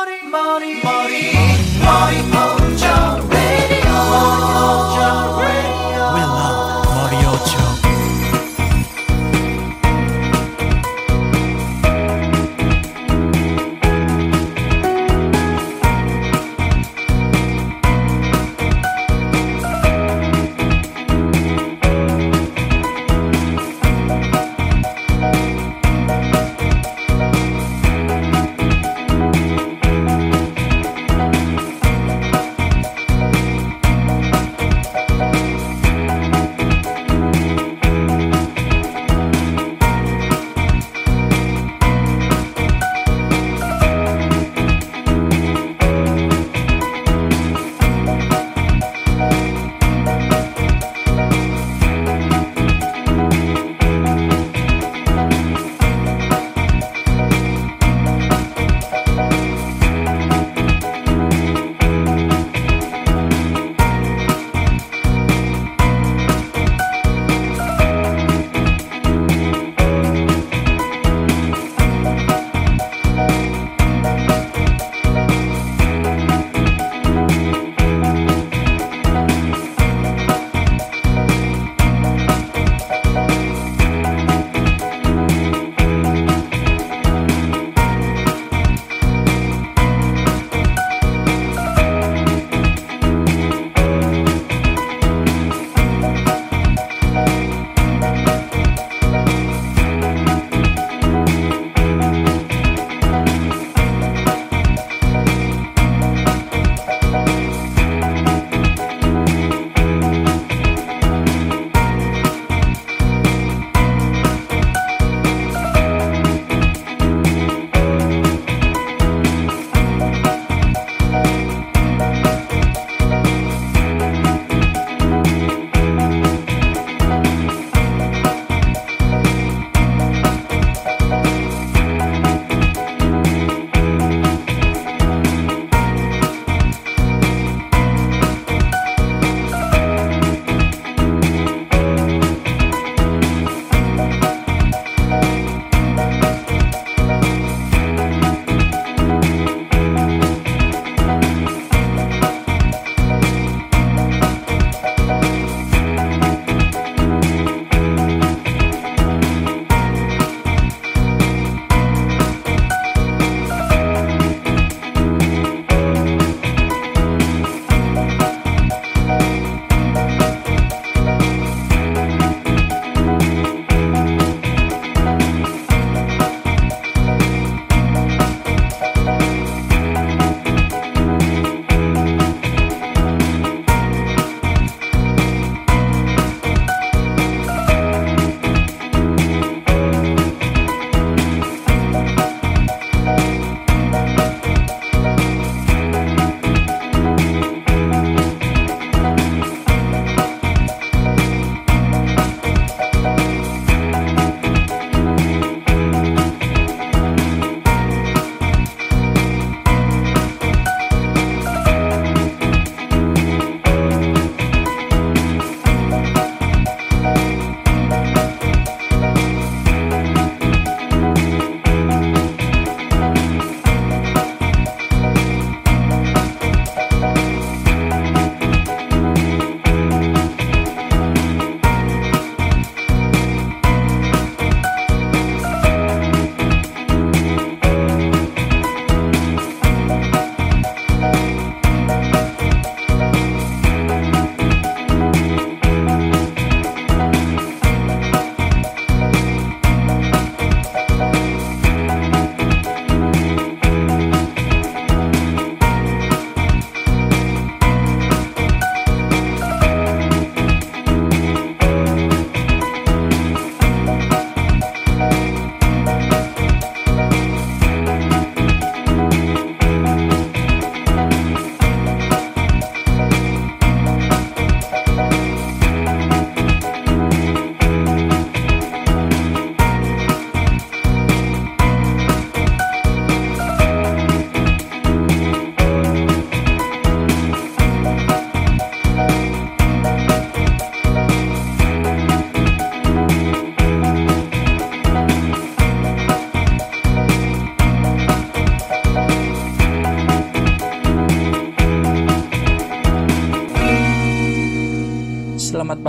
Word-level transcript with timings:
Money, 0.00 0.30
money. 0.30 0.82
Mori. 0.82 1.39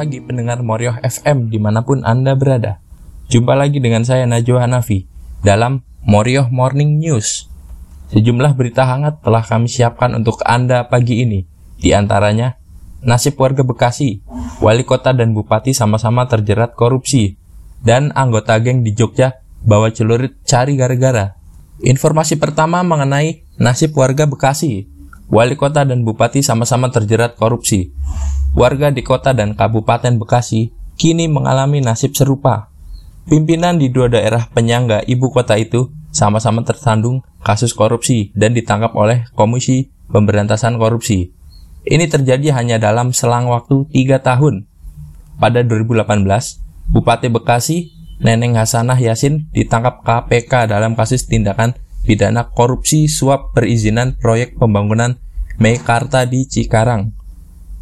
Pagi 0.02 0.18
pendengar 0.18 0.66
Morioh 0.66 0.98
FM 0.98 1.54
di 1.54 1.62
mana 1.62 1.86
pun 1.86 2.02
Anda 2.02 2.34
berada. 2.34 2.82
Jumpa 3.30 3.54
lagi 3.54 3.78
dengan 3.78 4.02
saya 4.02 4.26
Najwa 4.26 4.66
Hanafi 4.66 5.06
dalam 5.46 5.86
Morioh 6.02 6.50
Morning 6.50 6.98
News. 6.98 7.46
Sejumlah 8.10 8.58
berita 8.58 8.82
hangat 8.82 9.22
telah 9.22 9.46
kami 9.46 9.70
siapkan 9.70 10.18
untuk 10.18 10.42
Anda 10.42 10.90
pagi 10.90 11.22
ini. 11.22 11.46
Di 11.78 11.94
antaranya, 11.94 12.58
nasib 13.06 13.38
warga 13.38 13.62
Bekasi, 13.62 14.26
wali 14.58 14.82
kota 14.90 15.14
dan 15.14 15.38
bupati 15.38 15.70
sama-sama 15.70 16.26
terjerat 16.26 16.74
korupsi, 16.74 17.38
dan 17.86 18.10
anggota 18.18 18.58
geng 18.58 18.82
di 18.82 18.98
Jogja 18.98 19.38
bawa 19.62 19.94
celurit 19.94 20.42
cari 20.42 20.82
gara-gara. 20.82 21.38
Informasi 21.86 22.42
pertama 22.42 22.82
mengenai 22.82 23.46
nasib 23.62 23.94
warga 23.94 24.26
Bekasi. 24.26 24.91
Wali 25.32 25.56
kota 25.56 25.88
dan 25.88 26.04
bupati 26.04 26.44
sama-sama 26.44 26.92
terjerat 26.92 27.40
korupsi. 27.40 27.96
Warga 28.52 28.92
di 28.92 29.00
kota 29.00 29.32
dan 29.32 29.56
kabupaten 29.56 30.20
Bekasi 30.20 30.76
kini 31.00 31.32
mengalami 31.32 31.80
nasib 31.80 32.12
serupa. 32.12 32.68
Pimpinan 33.32 33.80
di 33.80 33.88
dua 33.88 34.12
daerah 34.12 34.52
penyangga 34.52 35.08
ibu 35.08 35.32
kota 35.32 35.56
itu 35.56 35.88
sama-sama 36.12 36.68
tersandung 36.68 37.24
kasus 37.40 37.72
korupsi 37.72 38.36
dan 38.36 38.52
ditangkap 38.52 38.92
oleh 38.92 39.24
Komisi 39.32 39.88
Pemberantasan 40.12 40.76
Korupsi. 40.76 41.32
Ini 41.88 42.12
terjadi 42.12 42.52
hanya 42.52 42.76
dalam 42.76 43.16
selang 43.16 43.48
waktu 43.48 43.88
3 43.90 44.20
tahun. 44.20 44.68
Pada 45.40 45.64
2018, 45.64 46.28
Bupati 46.92 47.32
Bekasi, 47.32 47.96
Neneng 48.22 48.54
Hasanah 48.54 49.00
Yasin 49.02 49.50
ditangkap 49.50 50.06
KPK 50.06 50.70
dalam 50.70 50.94
kasus 50.94 51.26
tindakan 51.26 51.74
pidana 52.06 52.50
korupsi 52.50 53.06
suap 53.06 53.54
perizinan 53.54 54.18
proyek 54.18 54.58
pembangunan 54.58 55.18
Meikarta 55.62 56.26
di 56.26 56.50
Cikarang. 56.50 57.14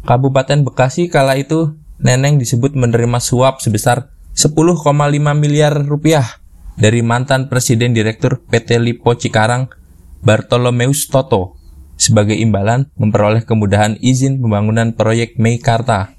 Kabupaten 0.04 0.64
Bekasi 0.64 1.08
kala 1.08 1.36
itu 1.36 1.76
Neneng 2.00 2.40
disebut 2.40 2.72
menerima 2.72 3.20
suap 3.20 3.60
sebesar 3.60 4.08
10,5 4.32 4.56
miliar 5.36 5.84
rupiah 5.84 6.40
dari 6.80 7.04
mantan 7.04 7.52
Presiden 7.52 7.92
Direktur 7.92 8.40
PT 8.48 8.80
Lipo 8.80 9.12
Cikarang 9.12 9.68
Bartolomeus 10.24 11.12
Toto 11.12 11.60
sebagai 12.00 12.32
imbalan 12.36 12.88
memperoleh 12.96 13.44
kemudahan 13.44 14.00
izin 14.00 14.40
pembangunan 14.40 14.96
proyek 14.96 15.36
Meikarta. 15.36 16.16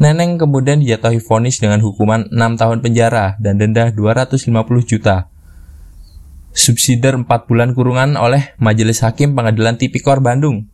Neneng 0.00 0.40
kemudian 0.40 0.80
dijatuhi 0.80 1.20
vonis 1.20 1.60
dengan 1.60 1.84
hukuman 1.84 2.32
6 2.32 2.60
tahun 2.60 2.80
penjara 2.80 3.36
dan 3.36 3.60
denda 3.60 3.92
250 3.92 4.48
juta 4.88 5.31
subsidiar 6.52 7.16
4 7.16 7.28
bulan 7.48 7.72
kurungan 7.72 8.20
oleh 8.20 8.56
Majelis 8.60 9.00
Hakim 9.00 9.32
Pengadilan 9.32 9.80
Tipikor 9.80 10.20
Bandung. 10.20 10.68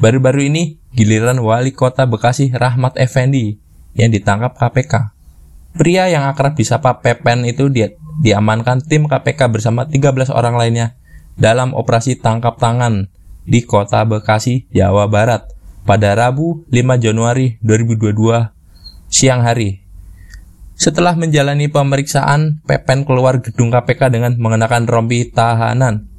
Baru-baru 0.00 0.48
ini, 0.48 0.82
giliran 0.96 1.38
Wali 1.40 1.76
Kota 1.76 2.08
Bekasi 2.08 2.50
Rahmat 2.52 2.96
Effendi 2.98 3.60
yang 3.94 4.10
ditangkap 4.10 4.56
KPK. 4.56 5.14
Pria 5.72 6.08
yang 6.12 6.28
akrab 6.28 6.52
disapa 6.52 7.00
Pepen 7.00 7.48
itu 7.48 7.72
dia 7.72 7.96
diamankan 8.20 8.84
tim 8.84 9.08
KPK 9.08 9.48
bersama 9.48 9.88
13 9.88 10.28
orang 10.32 10.56
lainnya 10.60 10.96
dalam 11.40 11.72
operasi 11.72 12.20
tangkap 12.20 12.60
tangan 12.60 13.08
di 13.48 13.64
Kota 13.64 14.04
Bekasi, 14.04 14.68
Jawa 14.68 15.08
Barat 15.08 15.48
pada 15.82 16.14
Rabu 16.14 16.62
5 16.70 17.02
Januari 17.02 17.58
2022 17.64 18.52
siang 19.10 19.42
hari 19.42 19.81
setelah 20.82 21.14
menjalani 21.14 21.70
pemeriksaan, 21.70 22.58
Pepen 22.66 23.06
keluar 23.06 23.38
gedung 23.38 23.70
KPK 23.70 24.10
dengan 24.10 24.34
mengenakan 24.34 24.90
rompi 24.90 25.30
tahanan. 25.30 26.10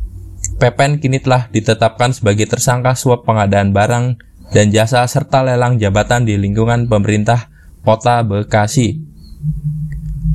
Pepen 0.56 1.04
kini 1.04 1.20
telah 1.20 1.52
ditetapkan 1.52 2.16
sebagai 2.16 2.48
tersangka 2.48 2.96
suap 2.96 3.28
pengadaan 3.28 3.76
barang 3.76 4.24
dan 4.56 4.72
jasa 4.72 5.04
serta 5.04 5.44
lelang 5.44 5.84
jabatan 5.84 6.24
di 6.24 6.40
lingkungan 6.40 6.88
pemerintah 6.88 7.52
kota 7.84 8.24
Bekasi. 8.24 9.04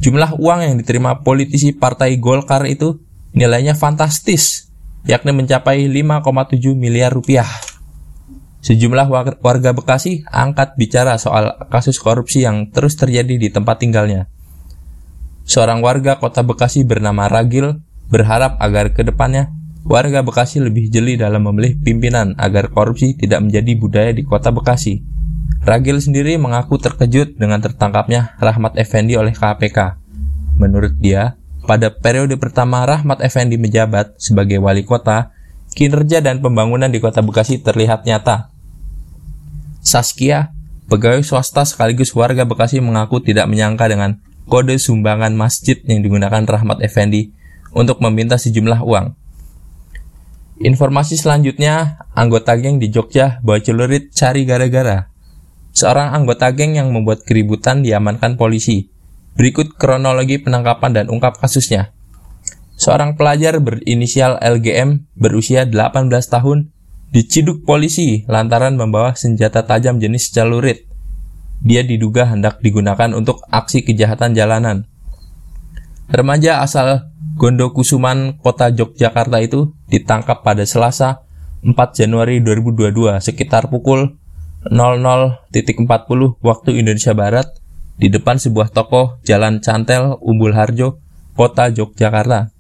Jumlah 0.05 0.37
uang 0.37 0.61
yang 0.61 0.75
diterima 0.77 1.25
politisi 1.25 1.73
partai 1.73 2.21
Golkar 2.21 2.69
itu 2.69 3.01
nilainya 3.33 3.73
fantastis, 3.73 4.69
yakni 5.09 5.33
mencapai 5.33 5.89
5,7 5.89 6.77
miliar 6.77 7.17
rupiah. 7.17 7.49
Sejumlah 8.59 9.07
warga 9.39 9.71
Bekasi 9.71 10.27
angkat 10.27 10.75
bicara 10.75 11.15
soal 11.17 11.55
kasus 11.71 12.03
korupsi 12.03 12.43
yang 12.43 12.75
terus 12.75 12.99
terjadi 12.99 13.39
di 13.39 13.49
tempat 13.55 13.79
tinggalnya. 13.79 14.27
Seorang 15.47 15.81
warga 15.81 16.19
kota 16.19 16.43
Bekasi 16.43 16.83
bernama 16.83 17.31
Ragil 17.31 17.81
berharap 18.11 18.59
agar 18.59 18.93
ke 18.93 19.07
depannya 19.07 19.55
warga 19.87 20.27
Bekasi 20.27 20.59
lebih 20.59 20.91
jeli 20.91 21.15
dalam 21.15 21.47
memilih 21.47 21.79
pimpinan 21.81 22.35
agar 22.37 22.69
korupsi 22.69 23.15
tidak 23.15 23.47
menjadi 23.47 23.73
budaya 23.79 24.11
di 24.13 24.27
kota 24.27 24.51
Bekasi. 24.51 25.01
Ragil 25.65 26.03
sendiri 26.03 26.37
mengaku 26.37 26.77
terkejut 26.83 27.39
dengan 27.39 27.63
tertangkapnya 27.63 28.37
Rahmat 28.43 28.77
Effendi 28.77 29.15
oleh 29.17 29.33
KPK. 29.33 29.97
Menurut 30.59 30.99
dia, 30.99 31.39
pada 31.65 31.93
periode 31.93 32.35
pertama 32.41 32.83
Rahmat 32.85 33.21
Effendi 33.23 33.61
menjabat 33.61 34.19
sebagai 34.19 34.59
wali 34.59 34.83
kota, 34.83 35.37
kinerja 35.79 36.19
dan 36.19 36.43
pembangunan 36.43 36.91
di 36.91 36.99
kota 36.99 37.23
Bekasi 37.23 37.63
terlihat 37.63 38.03
nyata. 38.03 38.51
Saskia, 39.79 40.51
pegawai 40.91 41.23
swasta 41.23 41.63
sekaligus 41.63 42.11
warga 42.19 42.43
Bekasi 42.43 42.83
mengaku 42.83 43.23
tidak 43.23 43.47
menyangka 43.47 43.87
dengan 43.87 44.19
kode 44.51 44.75
sumbangan 44.83 45.39
masjid 45.39 45.79
yang 45.87 46.03
digunakan 46.03 46.43
Rahmat 46.43 46.83
Effendi 46.83 47.31
untuk 47.71 48.03
meminta 48.03 48.35
sejumlah 48.35 48.83
uang. 48.83 49.15
Informasi 50.59 51.15
selanjutnya, 51.15 52.03
anggota 52.19 52.59
geng 52.59 52.83
di 52.83 52.91
Jogja 52.91 53.39
bawa 53.47 53.63
celurit 53.63 54.11
cari 54.11 54.43
gara-gara. 54.43 55.07
Seorang 55.71 56.11
anggota 56.11 56.51
geng 56.51 56.75
yang 56.75 56.91
membuat 56.91 57.23
keributan 57.23 57.87
diamankan 57.87 58.35
polisi. 58.35 58.91
Berikut 59.39 59.79
kronologi 59.79 60.43
penangkapan 60.43 60.91
dan 60.91 61.07
ungkap 61.07 61.39
kasusnya. 61.39 61.95
Seorang 62.79 63.19
pelajar 63.19 63.59
berinisial 63.59 64.39
LGM 64.39 65.11
berusia 65.19 65.67
18 65.67 66.15
tahun 66.31 66.71
diciduk 67.11 67.67
polisi 67.67 68.23
lantaran 68.31 68.79
membawa 68.79 69.19
senjata 69.19 69.67
tajam 69.67 69.99
jenis 69.99 70.31
celurit. 70.31 70.87
Dia 71.59 71.83
diduga 71.83 72.31
hendak 72.31 72.63
digunakan 72.63 73.11
untuk 73.19 73.43
aksi 73.51 73.83
kejahatan 73.83 74.39
jalanan. 74.39 74.87
Remaja 76.07 76.63
asal 76.63 77.11
Gondokusuman, 77.35 78.39
Kota 78.39 78.71
Yogyakarta 78.71 79.43
itu 79.43 79.75
ditangkap 79.91 80.47
pada 80.47 80.63
Selasa 80.63 81.27
4 81.67 81.75
Januari 81.99 82.39
2022 82.47 83.19
sekitar 83.19 83.75
pukul 83.75 84.15
00.40 84.71 85.51
waktu 86.39 86.71
Indonesia 86.79 87.11
Barat 87.11 87.51
di 87.99 88.07
depan 88.07 88.39
sebuah 88.39 88.71
toko 88.71 89.19
Jalan 89.27 89.59
Cantel, 89.59 90.15
Umbul 90.23 90.55
Harjo, 90.55 91.03
Kota 91.35 91.75
Yogyakarta. 91.75 92.58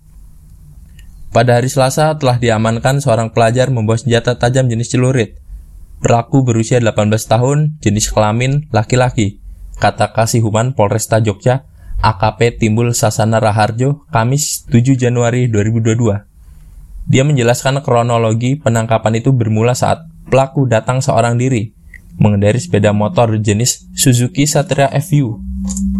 Pada 1.28 1.60
hari 1.60 1.68
Selasa 1.68 2.16
telah 2.16 2.40
diamankan 2.40 3.04
seorang 3.04 3.36
pelajar 3.36 3.68
membawa 3.68 4.00
senjata 4.00 4.40
tajam 4.40 4.64
jenis 4.64 4.88
celurit. 4.88 5.36
Pelaku 6.00 6.40
berusia 6.40 6.80
18 6.80 7.04
tahun, 7.28 7.76
jenis 7.84 8.08
kelamin 8.08 8.72
laki-laki. 8.72 9.36
Kata 9.76 10.16
Kasih 10.16 10.40
Human 10.40 10.72
Polresta 10.72 11.20
Jogja, 11.20 11.68
AKP 12.00 12.56
Timbul 12.56 12.96
Sasana 12.96 13.44
Raharjo, 13.44 14.08
Kamis 14.08 14.64
7 14.72 14.96
Januari 14.96 15.52
2022. 15.52 16.24
Dia 17.12 17.22
menjelaskan 17.28 17.84
kronologi 17.84 18.56
penangkapan 18.56 19.20
itu 19.20 19.36
bermula 19.36 19.76
saat 19.76 20.08
pelaku 20.32 20.64
datang 20.64 21.04
seorang 21.04 21.36
diri, 21.36 21.76
mengendari 22.16 22.56
sepeda 22.56 22.96
motor 22.96 23.36
jenis 23.36 23.84
Suzuki 23.92 24.48
Satria 24.48 24.88
FU 25.04 25.44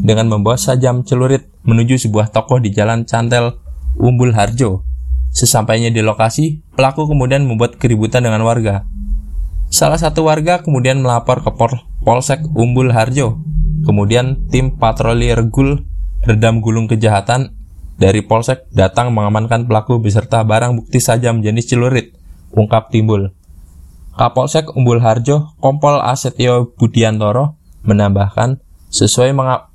dengan 0.01 0.33
membawa 0.33 0.57
sajam 0.57 1.05
celurit 1.05 1.53
menuju 1.69 2.01
sebuah 2.01 2.33
toko 2.33 2.57
di 2.57 2.73
Jalan 2.73 3.05
Cantel, 3.05 3.61
Umbul 4.01 4.33
Harjo. 4.33 4.88
Sesampainya 5.39 5.95
di 5.95 6.03
lokasi, 6.03 6.67
pelaku 6.75 7.07
kemudian 7.07 7.47
membuat 7.47 7.79
keributan 7.79 8.27
dengan 8.27 8.43
warga. 8.43 8.83
Salah 9.71 9.95
satu 9.95 10.27
warga 10.27 10.67
kemudian 10.67 10.99
melapor 10.99 11.47
ke 11.47 11.55
Pol 11.55 11.79
Polsek 12.03 12.43
Umbul 12.59 12.91
Harjo. 12.91 13.39
Kemudian 13.87 14.51
tim 14.51 14.75
patroli 14.75 15.31
Regul 15.31 15.87
Redam 16.27 16.59
Gulung 16.59 16.91
Kejahatan 16.91 17.55
dari 18.03 18.27
Polsek 18.27 18.67
datang 18.75 19.15
mengamankan 19.15 19.71
pelaku 19.71 20.03
beserta 20.03 20.43
barang 20.43 20.75
bukti 20.75 20.99
sajam 20.99 21.39
jenis 21.39 21.71
celurit, 21.71 22.19
ungkap 22.51 22.91
timbul. 22.91 23.31
Kapolsek 24.19 24.75
Umbul 24.75 24.99
Harjo, 24.99 25.55
Kompol 25.63 26.03
Asetio 26.03 26.75
Budiantoro, 26.75 27.55
menambahkan, 27.87 28.59
sesuai 28.91 29.31
menga 29.31 29.71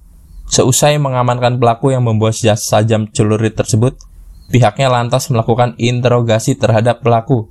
seusai 0.51 0.99
mengamankan 0.99 1.55
pelaku 1.55 1.95
yang 1.95 2.03
membawa 2.03 2.35
sajam 2.35 3.07
celurit 3.15 3.55
tersebut, 3.55 3.95
Pihaknya 4.53 4.85
lantas 4.85 5.33
melakukan 5.33 5.73
interogasi 5.81 6.53
terhadap 6.53 7.01
pelaku. 7.01 7.49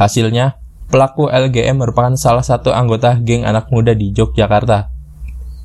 Hasilnya, 0.00 0.56
pelaku 0.88 1.28
LGM 1.28 1.84
merupakan 1.84 2.16
salah 2.16 2.40
satu 2.40 2.72
anggota 2.72 3.20
geng 3.20 3.44
anak 3.44 3.68
muda 3.68 3.92
di 3.92 4.16
Yogyakarta. 4.16 4.88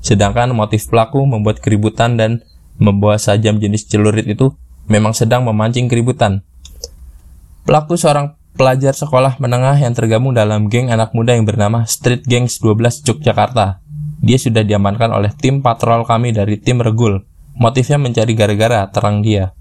Sedangkan 0.04 0.52
motif 0.52 0.92
pelaku 0.92 1.24
membuat 1.24 1.64
keributan 1.64 2.20
dan 2.20 2.44
membawa 2.76 3.16
sajam 3.16 3.64
jenis 3.64 3.88
celurit 3.88 4.28
itu 4.28 4.52
memang 4.92 5.16
sedang 5.16 5.48
memancing 5.48 5.88
keributan. 5.88 6.44
Pelaku 7.64 7.96
seorang 7.96 8.36
pelajar 8.60 8.92
sekolah 8.92 9.40
menengah 9.40 9.80
yang 9.80 9.96
tergabung 9.96 10.36
dalam 10.36 10.68
geng 10.68 10.92
anak 10.92 11.16
muda 11.16 11.32
yang 11.32 11.48
bernama 11.48 11.88
Street 11.88 12.28
Gangs 12.28 12.60
12 12.60 13.08
Yogyakarta. 13.08 13.80
dia 14.18 14.36
sudah 14.36 14.66
diamankan 14.66 15.14
oleh 15.14 15.30
tim 15.30 15.62
patrol 15.62 16.04
kami 16.04 16.34
dari 16.34 16.58
tim 16.60 16.82
Regul. 16.82 17.24
Motifnya 17.54 18.02
mencari 18.02 18.34
gara-gara 18.34 18.90
terang 18.90 19.22
dia. 19.22 19.57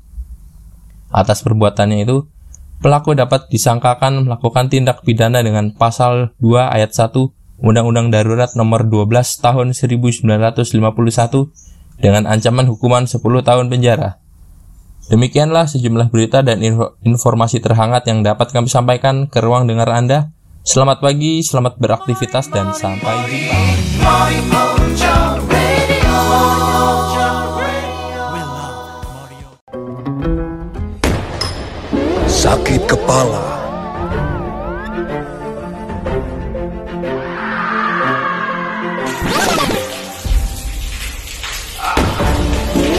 Atas 1.11 1.43
perbuatannya 1.47 2.03
itu, 2.03 2.27
pelaku 2.83 3.15
dapat 3.15 3.47
disangkakan 3.49 4.27
melakukan 4.27 4.69
tindak 4.69 5.03
pidana 5.07 5.41
dengan 5.41 5.73
pasal 5.73 6.35
2 6.43 6.73
ayat 6.73 6.93
1 6.93 7.15
Undang-Undang 7.57 8.13
Darurat 8.13 8.53
Nomor 8.53 8.85
12 8.85 9.09
Tahun 9.41 9.73
1951 9.73 10.69
dengan 11.97 12.29
ancaman 12.29 12.69
hukuman 12.69 13.09
10 13.09 13.17
tahun 13.23 13.67
penjara. 13.73 14.21
Demikianlah 15.07 15.71
sejumlah 15.71 16.11
berita 16.11 16.43
dan 16.43 16.61
info- 16.61 16.99
informasi 17.07 17.63
terhangat 17.63 18.05
yang 18.11 18.27
dapat 18.27 18.51
kami 18.51 18.67
sampaikan 18.67 19.31
ke 19.31 19.39
ruang 19.39 19.71
dengar 19.71 19.89
Anda. 19.89 20.35
Selamat 20.67 20.99
pagi, 20.99 21.47
selamat 21.47 21.79
beraktivitas 21.79 22.51
dan 22.51 22.75
sampai 22.75 23.15
jumpa. 23.31 24.56
Sakit 32.47 32.79
kepala, 32.87 33.43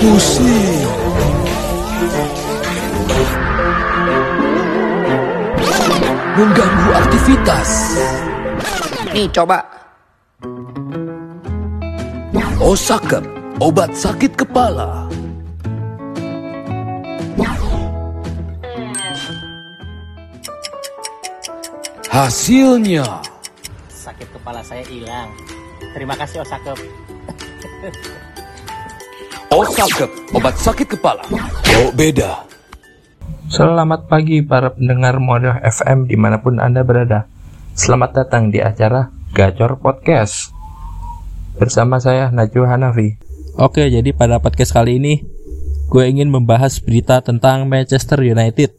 pusing, 0.04 0.92
mengganggu 6.36 6.90
aktivitas. 6.92 7.72
Nih 9.16 9.32
coba. 9.32 9.64
Osakem, 12.60 13.24
obat 13.64 13.96
sakit 13.96 14.36
kepala. 14.36 15.08
Hasilnya 22.08 23.04
sakit 23.92 24.32
kepala 24.32 24.64
saya 24.64 24.80
hilang. 24.88 25.28
Terima 25.92 26.16
kasih 26.16 26.40
Osakep. 26.40 26.80
Osakem, 29.52 30.12
obat 30.32 30.56
sakit 30.56 30.88
kepala. 30.96 31.20
Oh 31.84 31.92
beda. 31.92 32.48
Selamat 33.52 34.08
pagi 34.08 34.40
para 34.40 34.72
pendengar 34.72 35.20
Morio 35.20 35.60
FM 35.60 36.08
di 36.08 36.16
mana 36.16 36.40
pun 36.40 36.64
Anda 36.64 36.88
berada. 36.88 37.28
Selamat 37.76 38.24
datang 38.24 38.56
di 38.56 38.64
acara 38.64 39.12
Gacor 39.36 39.76
Podcast. 39.76 40.56
Bersama 41.60 42.00
saya 42.00 42.32
Najwa 42.32 42.72
Hanafi. 42.72 43.20
Oke, 43.60 43.84
jadi 43.92 44.16
pada 44.16 44.40
podcast 44.40 44.72
kali 44.72 45.04
ini 45.04 45.28
gue 45.92 46.04
ingin 46.08 46.32
membahas 46.32 46.80
berita 46.80 47.20
tentang 47.20 47.68
Manchester 47.68 48.24
United. 48.24 48.72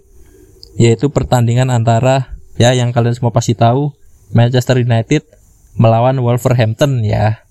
Yaitu 0.80 1.12
pertandingan 1.12 1.68
antara 1.68 2.37
ya 2.58 2.74
yang 2.74 2.90
kalian 2.90 3.14
semua 3.14 3.30
pasti 3.30 3.54
tahu 3.54 3.94
Manchester 4.34 4.82
United 4.82 5.24
melawan 5.78 6.18
Wolverhampton 6.18 7.06
ya. 7.06 7.46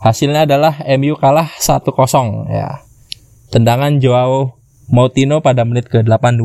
Hasilnya 0.00 0.48
adalah 0.48 0.80
MU 0.96 1.16
kalah 1.16 1.48
1-0 1.60 1.88
ya. 2.48 2.84
Tendangan 3.50 3.98
Joao 3.98 4.60
Moutinho 4.88 5.42
pada 5.42 5.64
menit 5.66 5.88
ke-82 5.88 6.44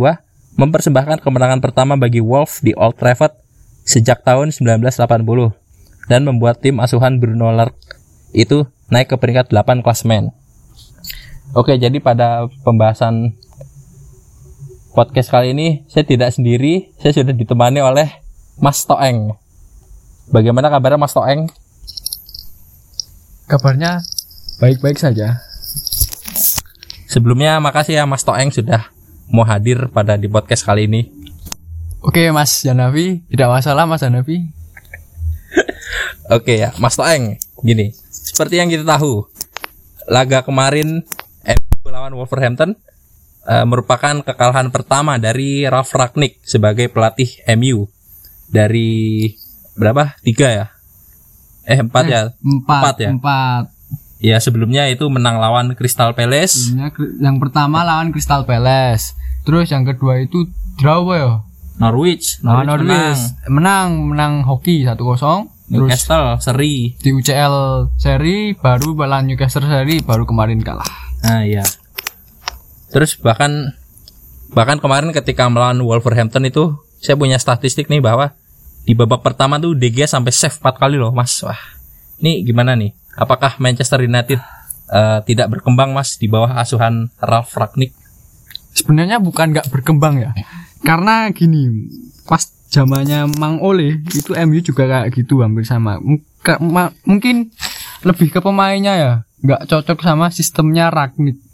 mempersembahkan 0.56 1.20
kemenangan 1.22 1.60
pertama 1.60 2.00
bagi 2.00 2.24
Wolves 2.24 2.64
di 2.64 2.72
Old 2.76 2.96
Trafford 2.96 3.36
sejak 3.86 4.24
tahun 4.26 4.56
1980 4.56 6.10
dan 6.10 6.22
membuat 6.26 6.64
tim 6.64 6.82
asuhan 6.82 7.22
Bruno 7.22 7.52
Lark 7.54 7.76
itu 8.34 8.66
naik 8.90 9.14
ke 9.14 9.16
peringkat 9.18 9.52
8 9.52 9.84
klasemen. 9.84 10.32
Oke, 11.56 11.78
jadi 11.80 11.98
pada 12.04 12.52
pembahasan 12.66 13.38
podcast 14.96 15.28
kali 15.28 15.52
ini 15.52 15.84
saya 15.92 16.08
tidak 16.08 16.32
sendiri, 16.32 16.96
saya 16.96 17.12
sudah 17.12 17.36
ditemani 17.36 17.84
oleh 17.84 18.08
Mas 18.56 18.88
Toeng. 18.88 19.36
Bagaimana 20.32 20.72
kabarnya 20.72 20.96
Mas 20.96 21.12
Toeng? 21.12 21.52
Kabarnya 23.52 24.00
baik-baik 24.64 24.96
saja. 24.96 25.44
Sebelumnya 27.12 27.60
makasih 27.60 28.00
ya 28.00 28.04
Mas 28.08 28.24
Toeng 28.24 28.56
sudah 28.56 28.88
mau 29.28 29.44
hadir 29.44 29.92
pada 29.92 30.16
di 30.16 30.32
podcast 30.32 30.64
kali 30.64 30.88
ini. 30.88 31.12
Oke 32.00 32.32
Mas 32.32 32.64
Janavi, 32.64 33.28
tidak 33.28 33.52
masalah 33.52 33.84
Mas 33.84 34.00
Janavi. 34.00 34.48
Oke 36.32 36.58
ya, 36.58 36.74
Mas 36.82 36.98
Toeng, 36.98 37.38
gini. 37.62 37.94
Seperti 38.10 38.58
yang 38.58 38.72
kita 38.72 38.82
tahu, 38.82 39.30
laga 40.10 40.42
kemarin 40.42 41.06
MU 41.46 41.88
lawan 41.92 42.18
Wolverhampton 42.18 42.80
eh, 43.46 43.66
merupakan 43.66 44.22
kekalahan 44.26 44.70
pertama 44.74 45.18
dari 45.22 45.64
Ralf 45.66 45.94
Ragnick 45.94 46.42
sebagai 46.46 46.90
pelatih 46.90 47.30
MU 47.58 47.88
dari 48.50 49.30
berapa? 49.78 50.18
Tiga 50.22 50.48
ya? 50.50 50.66
Eh 51.66 51.82
empat 51.82 52.04
ya? 52.06 52.22
Empat, 52.46 52.82
Empat 52.82 52.96
ya? 53.02 53.10
Empat. 53.10 53.64
Ya 54.22 54.38
sebelumnya 54.42 54.88
itu 54.90 55.06
menang 55.12 55.38
lawan 55.38 55.74
Crystal 55.78 56.14
Palace. 56.18 56.74
Yang 57.22 57.38
pertama 57.42 57.86
lawan 57.86 58.10
Crystal 58.10 58.46
Palace. 58.48 59.14
Terus 59.46 59.70
yang 59.70 59.86
kedua 59.86 60.22
itu 60.22 60.50
draw 60.82 61.06
ya? 61.14 61.46
Norwich, 61.76 62.40
Lawan 62.40 62.72
Norwich 62.72 62.88
menang. 62.88 63.12
Norwich. 63.12 63.52
Menang, 63.52 63.90
menang 64.08 64.34
hoki 64.48 64.88
1-0. 64.88 64.96
Terus 64.96 65.50
Newcastle 65.66 66.38
seri. 66.40 66.94
di 67.02 67.10
UCL 67.10 67.90
seri 67.98 68.54
baru 68.54 68.94
lawan 68.94 69.26
Newcastle 69.26 69.66
seri 69.66 70.00
baru 70.06 70.24
kemarin 70.24 70.62
kalah. 70.62 70.86
Nah 71.26 71.42
iya. 71.42 71.66
Terus 72.96 73.20
bahkan 73.20 73.76
bahkan 74.56 74.80
kemarin 74.80 75.12
ketika 75.12 75.52
melawan 75.52 75.84
Wolverhampton 75.84 76.48
itu 76.48 76.80
saya 77.04 77.20
punya 77.20 77.36
statistik 77.36 77.92
nih 77.92 78.00
bahwa 78.00 78.32
di 78.88 78.96
babak 78.96 79.20
pertama 79.20 79.60
tuh 79.60 79.76
DG 79.76 80.08
sampai 80.08 80.32
save 80.32 80.56
4 80.64 80.80
kali 80.80 80.96
loh 80.96 81.12
Mas. 81.12 81.36
Wah. 81.44 81.60
Ini 82.24 82.48
gimana 82.48 82.72
nih? 82.80 82.96
Apakah 83.20 83.60
Manchester 83.60 84.00
United 84.00 84.40
eh, 84.96 85.20
tidak 85.28 85.60
berkembang 85.60 85.92
Mas 85.92 86.16
di 86.16 86.32
bawah 86.32 86.56
asuhan 86.56 87.12
Ralf 87.20 87.52
Ragnick? 87.60 87.92
Sebenarnya 88.72 89.20
bukan 89.20 89.52
nggak 89.52 89.68
berkembang 89.76 90.24
ya. 90.24 90.32
Karena 90.80 91.28
gini, 91.36 91.92
pas 92.24 92.48
zamannya 92.72 93.28
Mang 93.36 93.60
Ole 93.60 94.08
itu 94.08 94.32
MU 94.48 94.60
juga 94.64 94.88
kayak 94.88 95.12
gitu 95.12 95.44
hampir 95.44 95.68
sama. 95.68 96.00
Mungkin 96.00 97.52
lebih 98.08 98.32
ke 98.32 98.40
pemainnya 98.40 98.94
ya, 98.96 99.12
nggak 99.44 99.68
cocok 99.68 100.00
sama 100.00 100.32
sistemnya 100.32 100.88
Ragnik. 100.88 101.45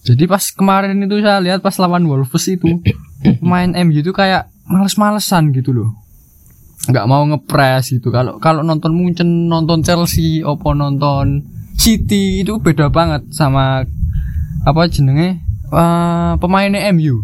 Jadi 0.00 0.24
pas 0.24 0.40
kemarin 0.56 0.96
itu 0.96 1.20
saya 1.20 1.44
lihat 1.44 1.60
pas 1.60 1.76
lawan 1.76 2.08
Wolves 2.08 2.44
itu 2.48 2.80
pemain 3.44 3.68
MU 3.84 4.00
itu 4.00 4.12
kayak 4.16 4.48
males-malesan 4.64 5.52
gitu 5.52 5.74
loh. 5.76 5.90
nggak 6.88 7.04
mau 7.04 7.20
ngepres 7.28 7.92
gitu. 7.92 8.08
Kalau 8.08 8.40
kalau 8.40 8.64
nonton 8.64 8.96
Munchen, 8.96 9.52
nonton 9.52 9.84
Chelsea, 9.84 10.40
opo 10.40 10.72
nonton 10.72 11.44
City 11.76 12.40
itu 12.40 12.56
beda 12.56 12.88
banget 12.88 13.28
sama 13.36 13.84
apa 14.64 14.80
jenenge 14.88 15.44
eh, 15.68 16.32
pemainnya 16.40 16.88
MU. 16.96 17.20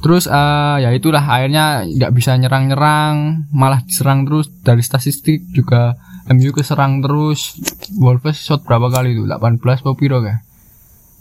Terus 0.00 0.24
eh, 0.24 0.76
ya 0.80 0.90
itulah 0.96 1.20
akhirnya 1.20 1.84
nggak 1.84 2.12
bisa 2.16 2.32
nyerang-nyerang, 2.40 3.46
malah 3.52 3.84
diserang 3.84 4.24
terus 4.24 4.48
dari 4.64 4.80
statistik 4.80 5.52
juga 5.52 6.00
MU 6.32 6.48
keserang 6.56 7.04
terus. 7.04 7.60
Wolves 8.00 8.40
shot 8.40 8.64
berapa 8.64 8.88
kali 8.88 9.12
itu? 9.12 9.28
18 9.28 9.60
apa 9.60 9.92
piro 9.92 10.24
kayak. 10.24 10.51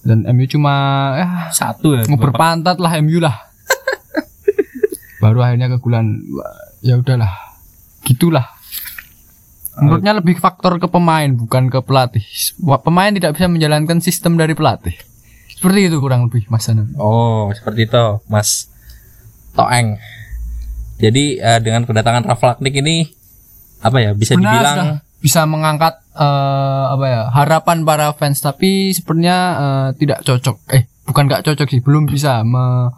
Dan 0.01 0.25
MU 0.33 0.45
cuma 0.49 0.73
ya 1.13 1.27
Satu 1.53 1.93
ya. 1.93 2.03
ngoper 2.09 2.33
pantat 2.33 2.81
lah 2.81 2.97
MU 3.01 3.21
lah. 3.21 3.37
Baru 5.23 5.45
akhirnya 5.45 5.69
kegulan 5.69 6.21
ya 6.81 6.97
udahlah. 6.97 7.29
Gitulah. 8.01 8.49
Menurutnya 9.77 10.17
lebih 10.17 10.35
faktor 10.41 10.81
ke 10.81 10.89
pemain 10.89 11.29
bukan 11.31 11.69
ke 11.71 11.79
pelatih. 11.79 12.25
Pemain 12.81 13.13
tidak 13.13 13.37
bisa 13.37 13.47
menjalankan 13.47 14.03
sistem 14.03 14.35
dari 14.35 14.51
pelatih. 14.57 14.97
Seperti 15.47 15.93
itu 15.93 16.01
kurang 16.01 16.25
lebih 16.25 16.49
Mas 16.49 16.65
Anam. 16.67 16.89
Oh, 16.97 17.53
seperti 17.53 17.85
itu, 17.85 18.05
Mas 18.25 18.65
Toeng. 19.53 20.01
Jadi 20.97 21.37
eh, 21.37 21.59
dengan 21.61 21.85
kedatangan 21.85 22.25
Ralf 22.25 22.41
Ragnick 22.41 22.81
ini 22.81 23.05
apa 23.81 23.97
ya 24.01 24.13
bisa 24.13 24.37
Benar, 24.37 24.45
dibilang 24.53 24.77
sudah 24.77 24.97
bisa 25.21 25.41
mengangkat 25.45 26.00
eh, 26.15 26.85
apa 26.91 27.05
ya 27.07 27.21
harapan 27.31 27.83
para 27.87 28.11
fans. 28.15 28.43
Tapi 28.43 28.91
sepertinya 28.91 29.37
eh, 29.55 29.87
tidak 29.99 30.23
cocok. 30.25 30.57
Eh 30.71 30.83
bukan 31.07 31.27
nggak 31.27 31.43
cocok 31.43 31.67
sih 31.67 31.81
belum 31.83 32.07
bisa 32.07 32.45
me, 32.47 32.91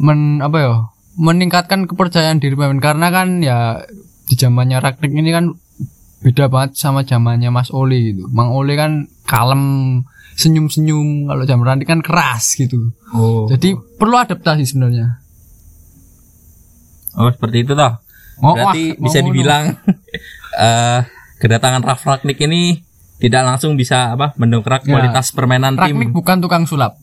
men 0.00 0.40
apa 0.40 0.56
ya 0.58 0.72
meningkatkan 1.16 1.84
kepercayaan 1.88 2.40
diri 2.40 2.56
pemain. 2.56 2.80
Karena 2.80 3.08
kan 3.12 3.40
ya 3.44 3.82
di 4.28 4.34
zamannya 4.38 4.80
Ragnik 4.80 5.12
ini 5.12 5.30
kan 5.32 5.52
beda 6.22 6.46
banget 6.46 6.78
sama 6.78 7.04
zamannya 7.04 7.50
Mas 7.52 7.68
Oli 7.74 8.14
gitu. 8.14 8.30
Mang 8.32 8.54
Oli 8.54 8.78
kan 8.78 9.10
kalem 9.28 9.62
senyum-senyum. 10.36 11.28
Kalau 11.28 11.44
zaman 11.44 11.64
Ragnik 11.68 11.88
kan 11.88 12.00
keras 12.00 12.56
gitu. 12.56 12.92
Oh. 13.12 13.44
jadi 13.44 13.76
perlu 14.00 14.16
adaptasi 14.16 14.64
sebenarnya. 14.64 15.20
Oh, 17.12 17.28
seperti 17.28 17.68
itu 17.68 17.76
toh. 17.76 17.92
Oh, 18.40 18.56
Berarti 18.56 18.96
wah, 18.96 19.04
bisa 19.04 19.18
dibilang 19.20 19.64
eh 20.66 21.00
kedatangan 21.42 21.82
Ralf 21.82 22.06
Ragnik 22.06 22.38
ini 22.38 22.78
tidak 23.18 23.42
langsung 23.42 23.74
bisa 23.74 24.14
apa 24.14 24.30
mendongkrak 24.38 24.86
Ya. 24.86 24.94
kualitas 24.94 25.34
permainan 25.34 25.74
Ragnik 25.74 26.10
tim 26.10 26.14
bukan 26.14 26.38
tukang 26.38 26.64
sulap. 26.64 26.94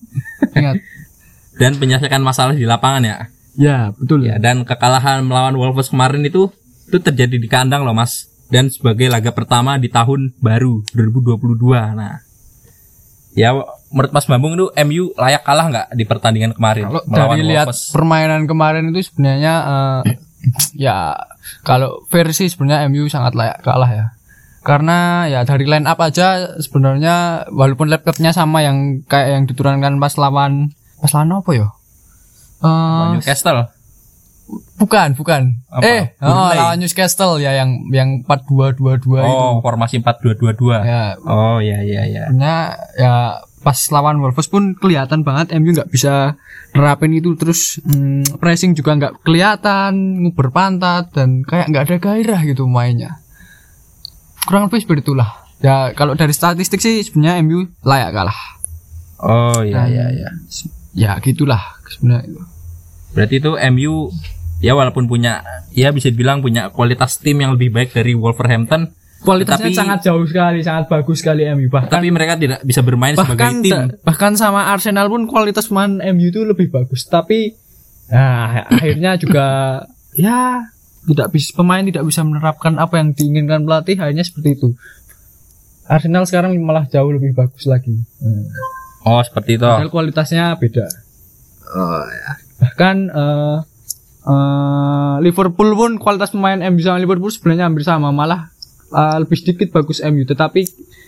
Ingat. 0.55 0.79
dan 1.60 1.75
menyelesaikan 1.75 2.24
masalah 2.24 2.55
di 2.55 2.63
lapangan 2.63 3.03
ya. 3.03 3.17
ya, 3.60 3.77
betul. 3.91 4.24
Ya, 4.24 4.39
dan 4.39 4.63
kekalahan 4.63 5.19
melawan 5.27 5.60
Wolves 5.60 5.91
kemarin 5.91 6.24
itu 6.24 6.48
itu 6.88 6.98
terjadi 6.98 7.36
di 7.36 7.48
kandang 7.51 7.84
loh, 7.84 7.91
Mas. 7.91 8.31
Dan 8.48 8.72
sebagai 8.72 9.12
laga 9.12 9.29
pertama 9.29 9.75
di 9.75 9.91
tahun 9.91 10.34
baru 10.39 10.81
2022. 10.96 11.60
Nah, 11.93 12.17
ya 13.36 13.53
menurut 13.91 14.10
Mas 14.10 14.25
Bambung 14.25 14.55
itu 14.55 14.72
MU 14.88 15.12
layak 15.13 15.43
kalah 15.43 15.67
nggak 15.69 15.88
di 15.93 16.03
pertandingan 16.03 16.53
kemarin 16.53 16.88
Kalau 16.88 17.03
melawan 17.05 17.38
dari 17.38 17.46
lihat 17.46 17.67
Wolves? 17.69 17.91
permainan 17.93 18.41
kemarin 18.46 18.89
itu 18.89 19.00
sebenarnya 19.05 19.53
eh, 19.67 20.00
ya 20.74 21.13
kalau 21.62 22.01
versi 22.08 22.48
sebenarnya 22.48 22.89
MU 22.89 23.05
sangat 23.05 23.36
layak 23.36 23.60
kalah 23.62 23.91
ya. 23.91 24.05
Karena 24.60 25.25
ya 25.25 25.48
dari 25.48 25.63
line 25.63 25.88
up 25.88 26.00
aja 26.00 26.60
sebenarnya 26.60 27.48
walaupun 27.50 27.88
laptopnya 27.88 28.36
sama 28.36 28.60
yang 28.60 29.01
kayak 29.08 29.28
yang 29.39 29.44
diturunkan 29.48 29.98
pas 29.98 30.13
lawan 30.20 30.75
pas 31.00 31.12
lawan 31.16 31.39
apa 31.39 31.51
ya? 31.56 31.68
Eh, 32.60 33.06
Newcastle. 33.16 33.72
bukan, 34.75 35.13
bukan. 35.16 35.42
Apa? 35.70 35.84
Eh, 35.86 36.04
oh, 36.20 36.50
lawan 36.51 36.82
Newcastle 36.82 37.39
ya 37.39 37.56
yang 37.56 37.88
yang 37.94 38.25
4-2-2-2 38.28 39.00
itu. 39.00 39.08
Oh, 39.24 39.62
formasi 39.63 40.01
4-2-2-2. 40.04 40.84
Ya, 40.84 41.16
Oh, 41.24 41.62
ya 41.63 41.80
ya 41.86 42.04
ya. 42.04 42.28
sebenarnya 42.28 42.75
ya 43.00 43.13
pas 43.60 43.75
lawan 43.92 44.24
Wolves 44.24 44.48
pun 44.48 44.72
kelihatan 44.75 45.28
banget 45.28 45.51
MU 45.60 45.75
nggak 45.75 45.92
bisa 45.92 46.39
nerapin 46.72 47.12
itu 47.12 47.36
terus 47.36 47.84
hmm, 47.84 48.39
pressing 48.39 48.72
juga 48.72 48.96
nggak 48.96 49.20
kelihatan 49.24 50.24
nguber 50.24 50.48
pantat 50.48 51.12
dan 51.12 51.44
kayak 51.44 51.68
nggak 51.68 51.84
ada 51.92 51.98
gairah 52.00 52.42
gitu 52.48 52.72
mainnya 52.72 53.20
kurang 54.43 54.67
lebih 54.67 54.79
seperti 54.79 55.01
itulah 55.03 55.29
ya 55.60 55.91
kalau 55.91 56.13
dari 56.13 56.31
statistik 56.31 56.79
sih 56.79 57.01
sebenarnya 57.01 57.41
MU 57.41 57.60
layak 57.81 58.12
kalah 58.12 58.39
Oh, 59.19 59.60
ya 59.62 59.84
Dan- 59.84 59.91
ya 59.91 60.05
ya. 60.15 60.29
ya 60.96 61.12
gitulah 61.19 61.60
sebenarnya 61.86 62.24
itu. 62.25 62.39
Berarti 63.12 63.36
itu 63.36 63.51
MU 63.69 63.93
ya 64.60 64.72
walaupun 64.74 65.05
punya 65.05 65.43
ya 65.69 65.91
bisa 65.91 66.08
dibilang 66.08 66.39
punya 66.39 66.72
kualitas 66.72 67.19
tim 67.19 67.36
yang 67.36 67.51
lebih 67.51 67.67
baik 67.67 67.91
dari 67.91 68.15
Wolverhampton, 68.15 68.96
kualitasnya 69.19 69.67
Tapi- 69.67 69.75
sangat 69.75 70.00
jauh 70.01 70.24
sekali 70.24 70.63
sangat 70.63 70.88
bagus 70.88 71.19
sekali 71.19 71.43
MU 71.50 71.67
bahkan 71.67 71.91
tapi 71.91 72.08
mereka 72.10 72.39
tidak 72.39 72.63
bisa 72.63 72.79
bermain 72.79 73.12
sebagai 73.12 73.36
bahkan 73.36 73.55
tim. 73.60 73.75
bahkan 74.00 74.34
sama 74.34 74.72
Arsenal 74.72 75.12
pun 75.12 75.27
kualitas 75.27 75.67
pemain 75.67 76.00
MU 76.08 76.25
itu 76.25 76.39
lebih 76.41 76.72
bagus 76.72 77.03
tapi 77.03 77.60
nah 78.08 78.72
akhirnya 78.72 79.19
juga 79.19 79.48
ya 80.15 80.63
tidak 81.08 81.32
bisa 81.32 81.56
pemain 81.56 81.84
tidak 81.86 82.03
bisa 82.03 82.22
menerapkan 82.25 82.75
apa 82.75 83.00
yang 83.00 83.15
diinginkan 83.15 83.63
pelatih 83.63 83.96
akhirnya 84.00 84.25
seperti 84.25 84.60
itu. 84.60 84.70
Arsenal 85.89 86.27
sekarang 86.29 86.53
malah 86.62 86.86
jauh 86.86 87.10
lebih 87.10 87.34
bagus 87.34 87.65
lagi. 87.65 87.98
Hmm. 88.22 88.46
Oh, 89.10 89.22
seperti 89.25 89.58
itu. 89.58 89.65
Padahal 89.65 89.89
kualitasnya 89.89 90.53
beda. 90.60 90.86
Bahkan 92.60 92.96
eh, 93.10 93.58
eh, 94.27 95.15
Liverpool 95.24 95.70
pun 95.74 95.91
kualitas 95.98 96.36
pemain 96.36 96.60
MU 96.70 96.82
sama 96.84 97.01
Liverpool 97.01 97.34
sebenarnya 97.34 97.65
hampir 97.72 97.88
sama 97.88 98.13
malah 98.13 98.53
eh, 98.91 99.18
lebih 99.18 99.38
sedikit 99.39 99.74
bagus 99.74 100.03
MU 100.03 100.27
tetapi 100.27 100.62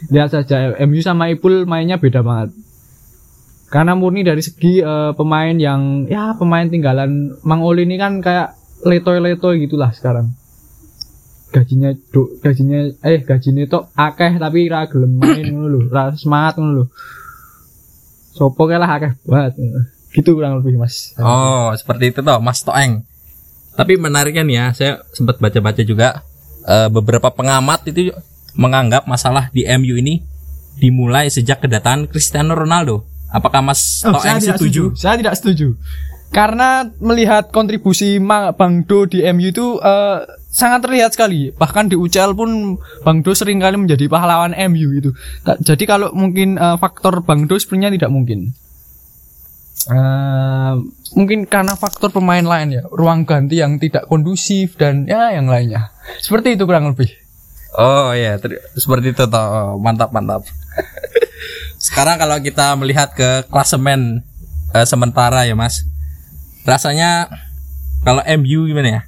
lihat 0.10 0.34
saja 0.34 0.74
MU 0.88 0.98
sama 1.04 1.30
Ipul 1.30 1.70
mainnya 1.70 2.02
beda 2.02 2.26
banget. 2.26 2.56
Karena 3.72 3.96
murni 3.96 4.26
dari 4.26 4.42
segi 4.42 4.82
eh, 4.82 5.12
pemain 5.14 5.54
yang 5.54 6.08
ya 6.08 6.34
pemain 6.34 6.66
tinggalan. 6.66 7.38
Mang 7.46 7.62
Oli 7.62 7.86
ini 7.86 8.02
kan 8.02 8.18
kayak 8.24 8.61
letoy-letoy 8.84 9.62
gitulah 9.66 9.92
sekarang 9.94 10.34
gajinya 11.52 11.92
do, 12.16 12.32
gajinya 12.40 12.96
eh 13.04 13.20
gajinya 13.22 13.68
itu 13.68 13.80
akeh 13.94 14.40
tapi 14.40 14.72
ra 14.72 14.88
gelem 14.88 15.20
main 15.20 15.46
ngono 15.52 15.68
lho 15.68 15.80
ra 15.92 16.16
semangat 16.16 16.56
ngono 16.58 16.72
lho 16.72 16.86
sopo 18.32 18.64
kae 18.72 18.80
lah 18.80 18.88
akeh 18.96 19.12
banget 19.28 19.60
gitu 20.16 20.36
kurang 20.36 20.64
lebih 20.64 20.80
mas 20.80 21.12
Oh, 21.20 21.72
seperti 21.76 22.12
itu 22.12 22.20
toh, 22.20 22.40
Mas 22.44 22.64
Toeng. 22.68 23.04
Tapi 23.80 23.96
menariknya 23.96 24.44
nih 24.44 24.56
ya, 24.60 24.66
saya 24.76 24.92
sempat 25.16 25.40
baca-baca 25.40 25.80
juga 25.88 26.20
eh, 26.68 26.92
beberapa 26.92 27.32
pengamat 27.32 27.88
itu 27.88 28.12
menganggap 28.60 29.08
masalah 29.08 29.48
di 29.56 29.64
MU 29.80 29.96
ini 29.96 30.20
dimulai 30.76 31.32
sejak 31.32 31.64
kedatangan 31.64 32.12
Cristiano 32.12 32.52
Ronaldo. 32.56 33.08
Apakah 33.32 33.64
Mas 33.64 34.04
Oh, 34.04 34.12
Toeng 34.12 34.40
saya 34.40 34.40
tidak 34.40 34.58
setuju? 34.60 34.84
Saya 35.00 35.16
tidak 35.16 35.36
setuju. 35.40 35.68
Karena 36.32 36.88
melihat 37.04 37.52
kontribusi 37.52 38.16
Bang 38.56 38.88
Do 38.88 39.04
di 39.04 39.20
MU 39.36 39.52
itu 39.52 39.76
eh, 39.84 40.24
sangat 40.48 40.88
terlihat 40.88 41.12
sekali. 41.12 41.52
Bahkan 41.52 41.92
di 41.92 42.00
UCL 42.00 42.32
pun 42.32 42.80
Bang 43.04 43.20
Do 43.20 43.36
sering 43.36 43.60
kali 43.60 43.76
menjadi 43.76 44.08
pahlawan 44.08 44.56
MU 44.72 44.96
itu. 44.96 45.12
Jadi 45.44 45.84
kalau 45.84 46.16
mungkin 46.16 46.56
eh, 46.56 46.78
faktor 46.80 47.20
Bang 47.28 47.52
Do 47.52 47.60
sebenarnya 47.60 48.00
tidak 48.00 48.12
mungkin. 48.16 48.56
Eh, 49.90 50.74
mungkin 51.18 51.50
karena 51.50 51.74
faktor 51.74 52.14
pemain 52.14 52.46
lain 52.46 52.80
ya, 52.80 52.84
ruang 52.94 53.26
ganti 53.26 53.58
yang 53.58 53.82
tidak 53.82 54.06
kondusif 54.06 54.78
dan 54.78 55.10
ya 55.10 55.34
yang 55.34 55.50
lainnya. 55.50 55.90
Seperti 56.22 56.54
itu 56.54 56.70
kurang 56.70 56.94
lebih. 56.94 57.10
Oh 57.76 58.12
iya, 58.12 58.38
ter- 58.38 58.62
seperti 58.78 59.16
itu 59.16 59.24
toh. 59.26 59.42
Oh, 59.42 59.72
mantap 59.82 60.12
mantap. 60.14 60.46
Sekarang 61.82 62.20
kalau 62.22 62.38
kita 62.44 62.78
melihat 62.78 63.10
ke 63.16 63.48
klasemen 63.50 64.22
eh, 64.76 64.86
sementara 64.86 65.50
ya 65.50 65.58
Mas, 65.58 65.82
rasanya 66.64 67.30
kalau 68.02 68.22
MU 68.40 68.66
gimana 68.68 68.90
ya? 68.90 69.02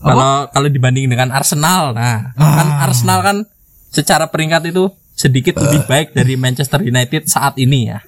Kalau 0.00 0.48
kalau 0.48 0.68
dibanding 0.72 1.12
dengan 1.12 1.28
Arsenal, 1.28 1.92
nah 1.92 2.32
kan 2.32 2.68
Arsenal 2.88 3.20
kan 3.20 3.36
secara 3.92 4.32
peringkat 4.32 4.72
itu 4.72 4.88
sedikit 5.12 5.60
lebih 5.60 5.84
baik 5.84 6.16
dari 6.16 6.40
Manchester 6.40 6.80
United 6.80 7.28
saat 7.28 7.60
ini 7.60 7.92
ya. 7.92 8.00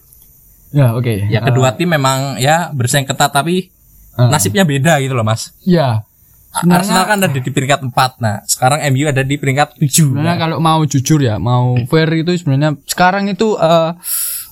Ya 0.72 0.96
oke. 0.96 1.28
Ya 1.28 1.44
kedua 1.44 1.76
tim 1.76 1.92
memang 1.92 2.40
ya 2.40 2.72
bersaing 2.72 3.04
ketat 3.04 3.28
tapi 3.28 3.68
Ah. 4.12 4.28
nasibnya 4.28 4.68
beda 4.68 5.00
gitu 5.00 5.16
loh 5.16 5.24
Mas. 5.24 5.56
Ya. 5.64 6.04
Arsenal 6.52 7.08
kan 7.08 7.16
ada 7.16 7.32
di 7.32 7.40
peringkat 7.40 7.80
4. 7.80 8.20
Nah, 8.20 8.44
sekarang 8.44 8.84
MU 8.92 9.08
ada 9.08 9.24
di 9.24 9.40
peringkat 9.40 9.80
7. 9.80 10.12
Sebenarnya 10.12 10.36
kalau 10.36 10.60
mau 10.60 10.84
jujur 10.84 11.16
ya, 11.16 11.40
mau 11.40 11.80
fair 11.88 12.12
itu 12.12 12.36
sebenarnya 12.36 12.76
sekarang 12.84 13.24
itu 13.32 13.56
eh 13.56 13.96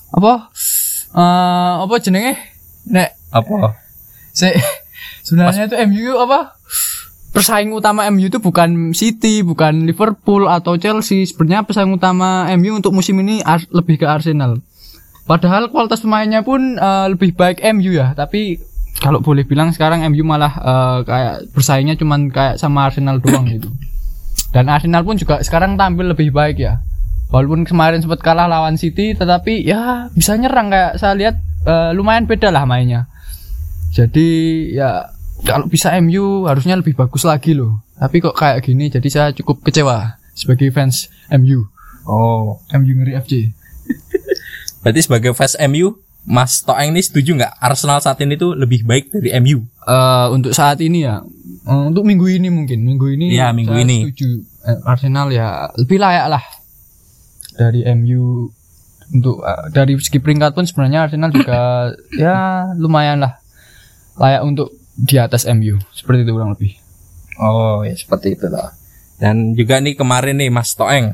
apa? 0.09 0.33
eh 1.13 1.73
apa 1.85 1.93
jenenge? 2.01 2.41
Nek 2.89 3.20
apa? 3.31 3.75
se 4.31 4.51
sebenarnya 5.27 5.67
itu 5.71 5.75
MU 5.87 6.19
apa? 6.19 6.55
Pesaing 7.31 7.71
utama 7.71 8.03
MU 8.11 8.27
itu 8.27 8.43
bukan 8.43 8.91
City, 8.91 9.39
bukan 9.39 9.87
Liverpool 9.87 10.51
atau 10.51 10.75
Chelsea. 10.75 11.23
Sebenarnya 11.23 11.63
pesaing 11.63 11.95
utama 11.95 12.47
MU 12.59 12.75
untuk 12.75 12.91
musim 12.91 13.15
ini 13.23 13.39
lebih 13.71 14.03
ke 14.03 14.05
Arsenal. 14.05 14.59
Padahal 15.23 15.71
kualitas 15.71 16.03
pemainnya 16.03 16.43
pun 16.43 16.75
eh, 16.75 17.07
lebih 17.07 17.31
baik 17.31 17.63
MU 17.71 17.95
ya, 17.95 18.11
tapi 18.11 18.59
kalau 18.99 19.23
boleh 19.23 19.47
bilang 19.47 19.71
sekarang 19.71 20.03
MU 20.11 20.27
malah 20.27 20.53
eh, 20.59 20.97
kayak 21.07 21.35
bersaingnya 21.55 21.95
cuman 21.95 22.27
kayak 22.27 22.59
sama 22.59 22.91
Arsenal 22.91 23.23
doang 23.23 23.47
gitu. 23.47 23.71
Dan 24.51 24.67
Arsenal 24.67 25.07
pun 25.07 25.15
juga 25.15 25.39
sekarang 25.39 25.79
tampil 25.79 26.11
lebih 26.11 26.35
baik 26.35 26.59
ya. 26.59 26.83
Walaupun 27.31 27.63
kemarin 27.63 28.03
sempat 28.03 28.19
kalah 28.19 28.51
lawan 28.51 28.75
City, 28.75 29.15
tetapi 29.15 29.63
ya 29.63 30.11
bisa 30.11 30.35
nyerang 30.35 30.67
kayak 30.67 30.99
saya 30.99 31.15
lihat 31.15 31.35
eh, 31.63 31.95
lumayan 31.95 32.27
beda 32.27 32.51
lah 32.51 32.67
mainnya. 32.67 33.07
Jadi 33.91 34.29
ya 34.71 35.11
kalau 35.43 35.67
bisa 35.67 35.91
MU 35.99 36.47
harusnya 36.47 36.79
lebih 36.79 36.95
bagus 36.95 37.27
lagi 37.27 37.51
loh. 37.51 37.83
Tapi 38.01 38.17
kok 38.17 38.33
kayak 38.33 38.65
gini, 38.65 38.89
jadi 38.89 39.07
saya 39.11 39.27
cukup 39.35 39.61
kecewa 39.61 40.17
sebagai 40.33 40.73
fans 40.73 41.11
MU. 41.29 41.69
Oh, 42.07 42.57
MU 42.73 42.93
ngeri 42.97 43.13
FC. 43.19 43.53
berarti 44.81 45.01
sebagai 45.05 45.37
fans 45.37 45.53
MU, 45.69 46.01
Mas 46.25 46.65
Toeng 46.65 46.93
ini 46.93 47.01
setuju 47.01 47.37
nggak 47.37 47.53
Arsenal 47.61 48.01
saat 48.01 48.17
ini 48.25 48.37
tuh 48.37 48.57
lebih 48.57 48.85
baik 48.85 49.13
dari 49.13 49.33
MU? 49.41 49.61
Eh, 49.85 50.27
untuk 50.33 50.53
saat 50.53 50.81
ini 50.81 51.05
ya, 51.05 51.21
eh, 51.69 51.83
untuk 51.85 52.05
minggu 52.05 52.25
ini 52.25 52.49
mungkin 52.49 52.81
minggu 52.81 53.05
ini. 53.13 53.37
Iya, 53.37 53.53
minggu 53.53 53.73
saya 53.73 53.85
ini. 53.85 53.97
Setuju. 54.09 54.29
Eh, 54.61 54.79
Arsenal 54.85 55.27
ya 55.33 55.69
lebih 55.77 55.97
layak 55.97 56.27
lah 56.37 56.43
dari 57.57 57.81
MU 57.97 58.49
untuk 59.13 59.41
eh, 59.41 59.65
dari 59.73 59.97
segi 59.97 60.21
peringkat 60.21 60.53
pun 60.53 60.65
sebenarnya 60.65 61.09
Arsenal 61.09 61.33
juga 61.33 61.89
ya 62.13 62.69
lumayan 62.77 63.25
lah 63.25 63.40
layak 64.15 64.41
untuk 64.41 64.69
di 64.93 65.15
atas 65.15 65.43
MU 65.45 65.79
seperti 65.91 66.23
itu 66.23 66.31
kurang 66.31 66.51
lebih. 66.51 66.75
Oh, 67.37 67.81
ya 67.81 67.93
seperti 67.93 68.35
itu 68.35 68.47
lah. 68.47 68.75
Dan 69.17 69.53
juga 69.53 69.77
nih 69.77 69.93
kemarin 69.93 70.35
nih 70.35 70.49
Mas 70.49 70.73
Toeng, 70.73 71.13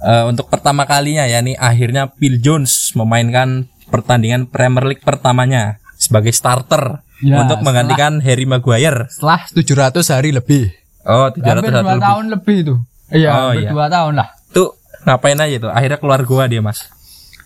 eh, 0.00 0.24
untuk 0.24 0.46
pertama 0.46 0.84
kalinya 0.84 1.24
ya 1.24 1.38
nih 1.38 1.54
akhirnya 1.54 2.10
Phil 2.12 2.38
Jones 2.38 2.92
memainkan 2.92 3.66
pertandingan 3.88 4.46
Premier 4.46 4.84
League 4.84 5.02
pertamanya 5.02 5.78
sebagai 5.94 6.30
starter 6.30 7.02
Ya, 7.18 7.42
untuk 7.42 7.66
menggantikan 7.66 8.22
Harry 8.22 8.46
Maguire. 8.46 9.10
Setelah 9.10 9.42
700 9.50 10.06
hari 10.06 10.30
lebih. 10.30 10.70
Oh, 11.02 11.26
300 11.28 11.42
Hampir 11.50 11.72
dua 11.74 11.82
lebih. 11.82 11.98
tahun 11.98 12.24
lebih 12.30 12.56
itu. 12.62 12.74
Iya, 13.10 13.30
Oh, 13.34 13.50
iya. 13.50 13.70
dua 13.74 13.86
tahun 13.90 14.14
lah. 14.14 14.28
Tuh 14.54 14.78
ngapain 15.02 15.34
aja 15.34 15.56
tuh? 15.58 15.72
Akhirnya 15.74 15.98
keluar 15.98 16.22
gua 16.22 16.46
dia, 16.46 16.62
Mas. 16.62 16.86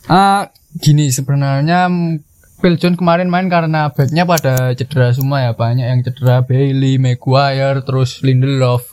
Ah, 0.05 0.53
gini 0.77 1.09
sebenarnya 1.09 1.89
Phil 2.63 2.79
Jones 2.79 2.95
kemarin 2.95 3.27
main 3.27 3.51
karena 3.51 3.91
backnya 3.91 4.23
pada 4.23 4.71
cedera 4.79 5.11
semua 5.11 5.43
ya. 5.43 5.53
Banyak 5.53 5.83
yang 5.83 6.01
cedera 6.07 6.47
Bailey, 6.47 6.95
Maguire, 6.97 7.83
terus 7.83 8.23
Lindelof. 8.23 8.87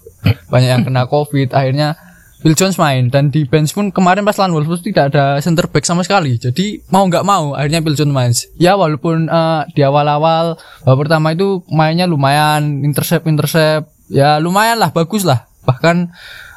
banyak 0.52 0.70
yang 0.74 0.84
kena 0.84 1.06
covid. 1.06 1.54
Akhirnya 1.54 1.94
Phil 2.42 2.58
Jones 2.58 2.82
main. 2.82 3.14
Dan 3.14 3.30
di 3.30 3.46
bench 3.46 3.78
pun 3.78 3.94
kemarin 3.94 4.26
pas 4.26 4.34
lawan 4.42 4.58
Wolves 4.58 4.82
tidak 4.82 5.14
ada 5.14 5.38
center 5.44 5.70
back 5.70 5.86
sama 5.86 6.02
sekali. 6.02 6.42
Jadi 6.42 6.82
mau 6.90 7.06
nggak 7.06 7.22
mau 7.22 7.54
akhirnya 7.54 7.86
Phil 7.86 7.94
Jones 7.94 8.16
main. 8.16 8.32
Ya 8.58 8.74
walaupun 8.74 9.30
eh, 9.30 9.62
di 9.78 9.86
awal-awal 9.86 10.58
babak 10.82 10.98
pertama 11.06 11.38
itu 11.38 11.62
mainnya 11.70 12.10
lumayan 12.10 12.82
intercept 12.82 13.30
intercept 13.30 13.86
ya 14.10 14.42
lumayan 14.42 14.82
lah 14.82 14.90
bagus 14.90 15.28
lah. 15.28 15.46
Bahkan 15.68 15.96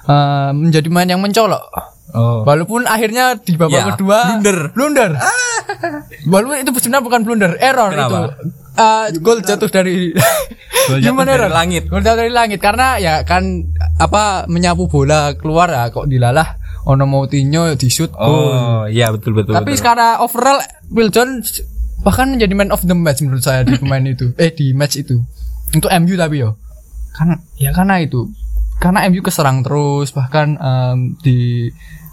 eh, 0.09 0.51
menjadi 0.57 0.89
main 0.89 1.13
yang 1.13 1.21
mencolok. 1.21 1.93
Oh. 2.13 2.45
Walaupun 2.45 2.85
akhirnya 2.85 3.41
di 3.41 3.57
babak 3.57 3.73
Ya, 3.73 3.85
kedua 3.97 4.19
blunder. 4.39 4.59
Blunder. 4.77 5.11
Walaupun 6.27 6.57
itu 6.59 6.71
sebenarnya 6.79 7.05
bukan 7.05 7.21
blunder, 7.23 7.53
error 7.59 7.91
Kenapa? 7.91 8.09
itu. 8.11 8.21
Eh, 8.73 9.07
gol 9.21 9.39
jatuh 9.45 9.69
dari 9.69 10.17
jatuh 10.89 11.05
Human 11.05 11.29
dari 11.29 11.45
error. 11.45 11.53
langit. 11.53 11.83
Gol 11.87 12.01
jatuh 12.01 12.25
dari 12.25 12.33
langit 12.33 12.59
karena 12.59 12.97
ya 12.97 13.21
kan 13.23 13.69
apa 14.01 14.49
menyapu 14.49 14.89
bola 14.89 15.37
keluar 15.37 15.69
ya 15.69 15.93
kok 15.93 16.09
dilalah 16.09 16.57
ono 16.89 17.05
Moutinho 17.05 17.77
di 17.77 17.89
shoot 17.93 18.11
gol. 18.11 18.25
Oh, 18.49 18.83
iya 18.89 19.13
betul 19.13 19.37
betul. 19.37 19.53
Tapi 19.53 19.73
betul. 19.73 19.81
sekarang 19.81 20.25
overall 20.25 20.59
Will 20.89 21.13
Jones 21.13 21.61
bahkan 22.03 22.33
menjadi 22.33 22.51
man 22.57 22.73
of 22.73 22.83
the 22.83 22.97
match 22.97 23.21
menurut 23.21 23.45
saya 23.45 23.63
di 23.63 23.77
pemain 23.77 24.03
itu. 24.03 24.33
Eh 24.41 24.51
di 24.51 24.73
match 24.73 24.99
itu. 24.99 25.21
Untuk 25.71 25.93
MU 25.93 26.15
tapi 26.17 26.41
yo. 26.41 26.57
Karena 27.13 27.37
ya 27.61 27.71
karena 27.71 28.01
itu. 28.01 28.27
Karena 28.81 29.05
MU 29.07 29.21
keserang 29.21 29.63
terus 29.63 30.11
bahkan 30.11 30.57
em, 30.59 31.15
di 31.21 31.69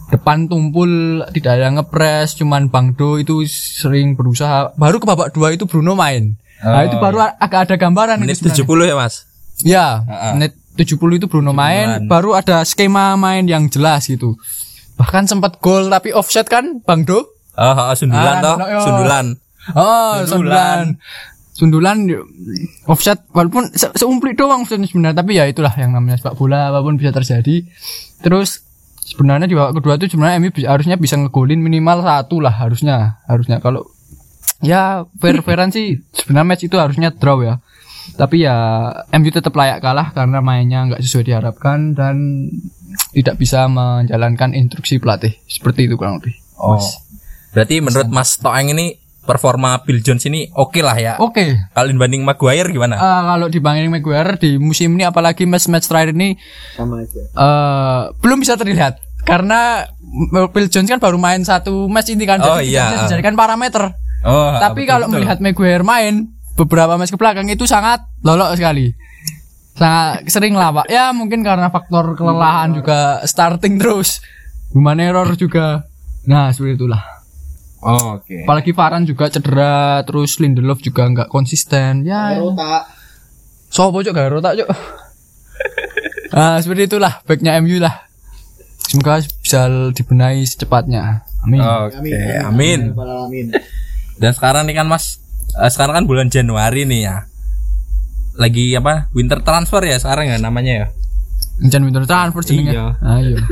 depan 0.09 0.45
tumpul 0.45 0.89
tidak 1.29 1.51
ada 1.55 1.69
ngepres 1.71 2.33
cuman 2.33 2.67
Bang 2.67 2.93
Do 2.93 3.15
itu 3.15 3.45
sering 3.45 4.13
berusaha 4.13 4.73
baru 4.73 4.97
ke 4.97 5.05
babak 5.05 5.29
dua 5.29 5.51
itu 5.51 5.63
Bruno 5.63 5.93
main 5.93 6.33
nah 6.59 6.81
Oh, 6.81 6.83
itu 6.83 6.97
baru 6.97 7.17
agak 7.37 7.59
ada 7.65 7.75
gambaran 7.77 8.19
menit 8.19 8.35
sebenarnya. 8.35 8.67
70 8.83 8.83
ya, 8.83 8.95
Mas. 8.97 9.15
Ya, 9.61 9.85
Heeh. 10.01 10.31
menit 10.35 10.51
70 10.75 10.91
itu 11.15 11.25
Bruno 11.25 11.51
main, 11.51 11.87
70-an. 11.97 12.07
baru 12.07 12.29
ada 12.33 12.57
skema 12.61 13.15
main 13.15 13.43
yang 13.43 13.67
jelas 13.67 14.03
gitu. 14.05 14.35
Bahkan 14.95 15.23
sempat 15.25 15.59
gol 15.59 15.87
tapi 15.87 16.11
offset 16.11 16.43
kan 16.45 16.83
Bang 16.83 17.03
Do? 17.03 17.23
Oh, 17.55 17.63
oh, 17.63 17.91
sundulan 17.93 18.33
Ah, 18.33 18.41
toh, 18.41 18.55
no, 18.55 18.65
yo. 18.65 18.79
sundulan. 18.81 19.25
Oh, 19.71 20.13
Sundulan. 20.25 20.99
sundulan. 21.53 21.97
Offset 22.85 23.23
walaupun 23.29 23.69
se 23.69 23.87
seumplik 23.93 24.35
doang 24.35 24.63
sebenarnya 24.63 25.11
tapi 25.13 25.35
ya 25.35 25.45
itulah 25.45 25.71
yang 25.73 25.91
namanya 25.91 26.17
sepak 26.17 26.35
bola 26.35 26.71
apa 26.71 26.79
pun 26.79 26.95
bisa 26.95 27.11
terjadi. 27.11 27.63
Terus 28.19 28.63
sebenarnya 29.09 29.49
di 29.49 29.57
babak 29.57 29.81
kedua 29.81 29.97
itu 29.97 30.13
sebenarnya 30.13 30.37
MU 30.37 30.49
harusnya 30.69 30.95
bisa 31.01 31.17
ngegolin 31.17 31.57
minimal 31.57 32.05
satu 32.05 32.37
lah 32.37 32.53
harusnya 32.53 33.17
harusnya. 33.25 33.57
Kalau 33.57 33.89
ya 34.61 35.09
fair 35.17 35.41
fairan 35.41 35.73
sih 35.73 35.97
sebenarnya 36.13 36.47
match 36.47 36.63
itu 36.69 36.77
harusnya 36.77 37.09
draw 37.09 37.41
ya. 37.41 37.57
Tapi 38.13 38.45
ya 38.45 38.55
MU 39.17 39.29
tetap 39.33 39.53
layak 39.57 39.81
kalah 39.81 40.13
karena 40.13 40.41
mainnya 40.45 40.85
nggak 40.85 41.01
sesuai 41.01 41.25
diharapkan 41.25 41.97
dan 41.97 42.47
tidak 43.13 43.41
bisa 43.41 43.65
menjalankan 43.65 44.53
instruksi 44.53 45.01
pelatih. 45.01 45.33
Seperti 45.49 45.89
itu 45.89 45.97
kurang 45.97 46.21
lebih 46.21 46.37
Oh. 46.59 46.83
Berarti 47.55 47.79
menurut 47.79 48.11
Mas 48.11 48.35
Toeng 48.35 48.75
ini 48.75 48.99
performa 49.29 49.77
Bill 49.79 50.01
Jones 50.01 50.25
ini 50.25 50.49
oke 50.49 50.81
lah 50.81 50.97
ya. 50.97 51.13
oke 51.15 51.69
Kalau 51.69 51.85
dibanding 51.87 52.25
Maguire 52.25 52.65
gimana? 52.67 52.97
Eh, 52.97 53.21
kalau 53.27 53.45
dibanding 53.45 53.87
Maguire 53.87 54.33
di 54.35 54.57
musim 54.57 54.97
ini 54.97 55.05
apalagi 55.05 55.45
match-match 55.45 55.85
terakhir 55.85 56.11
ini 56.11 56.33
Sama 56.73 56.97
aja. 56.99 57.21
eh 57.21 58.01
belum 58.17 58.41
bisa 58.41 58.57
terlihat 58.57 58.97
karena 59.21 59.85
Phil 60.49 60.67
Jones 60.67 60.89
kan 60.89 60.97
baru 60.97 61.15
main 61.15 61.43
satu 61.43 61.85
match 61.85 62.09
ini 62.09 62.25
kan 62.25 62.41
Oh, 62.41 62.57
jadi 62.57 62.65
iya. 62.65 62.85
bisa 62.89 63.05
dijadikan 63.05 63.35
parameter. 63.35 63.93
oh, 64.23 64.57
Tapi 64.57 64.81
betul, 64.81 64.89
kalau 64.89 65.05
betul. 65.05 65.15
melihat 65.15 65.37
Maguire 65.37 65.85
main 65.85 66.13
beberapa 66.57 66.97
match 66.97 67.13
ke 67.13 67.17
belakang 67.17 67.45
itu 67.45 67.63
sangat 67.63 68.01
lolok 68.19 68.57
sekali. 68.57 68.89
Sangat 69.75 70.27
sering 70.27 70.55
lah 70.55 70.73
Pak. 70.73 70.87
Ya 70.87 71.11
mungkin 71.11 71.39
karena 71.39 71.69
faktor 71.69 72.11
kelelahan 72.13 72.73
juga 72.73 73.21
starting 73.23 73.77
terus. 73.77 74.19
Human 74.71 74.99
error 74.99 75.29
juga. 75.35 75.87
Nah, 76.25 76.51
seperti 76.51 76.77
itulah. 76.77 76.99
Oh, 77.79 78.19
oke. 78.19 78.43
Apalagi 78.43 78.71
Varane 78.75 79.07
juga 79.07 79.31
cedera, 79.31 80.03
terus 80.03 80.35
Lindelof 80.43 80.83
juga 80.83 81.07
nggak 81.07 81.31
konsisten. 81.31 82.03
Ya, 82.03 82.35
Rota. 82.35 82.83
Sopo 83.69 84.01
cok 84.01 84.13
gak 84.17 84.29
rotak 84.33 84.53
cok. 84.57 84.69
Nah, 86.33 86.57
seperti 86.61 86.89
itulah 86.89 87.21
backnya 87.23 87.61
MU 87.61 87.77
lah. 87.77 88.09
Semoga 88.89 89.21
bisa 89.21 89.69
dibenahi 89.93 90.41
secepatnya. 90.43 91.21
Amin. 91.45 91.61
Oke, 91.61 91.95
amin. 92.41 92.79
Amin. 92.97 93.45
Dan 94.17 94.31
sekarang 94.33 94.65
nih 94.65 94.75
kan 94.75 94.89
Mas, 94.89 95.21
eh, 95.55 95.69
sekarang 95.69 96.03
kan 96.03 96.05
bulan 96.09 96.27
Januari 96.27 96.83
nih 96.89 97.05
ya. 97.05 97.29
Lagi 98.35 98.73
apa? 98.73 99.07
Winter 99.13 99.39
transfer 99.45 99.85
ya 99.85 100.01
sekarang 100.01 100.33
ya 100.33 100.41
namanya 100.41 100.73
ya. 100.73 100.87
Jangan 101.69 101.85
winter 101.85 102.05
transfer 102.09 102.41
jenenge. 102.43 102.73
Iya. 102.75 102.85
Ayo. 102.99 103.37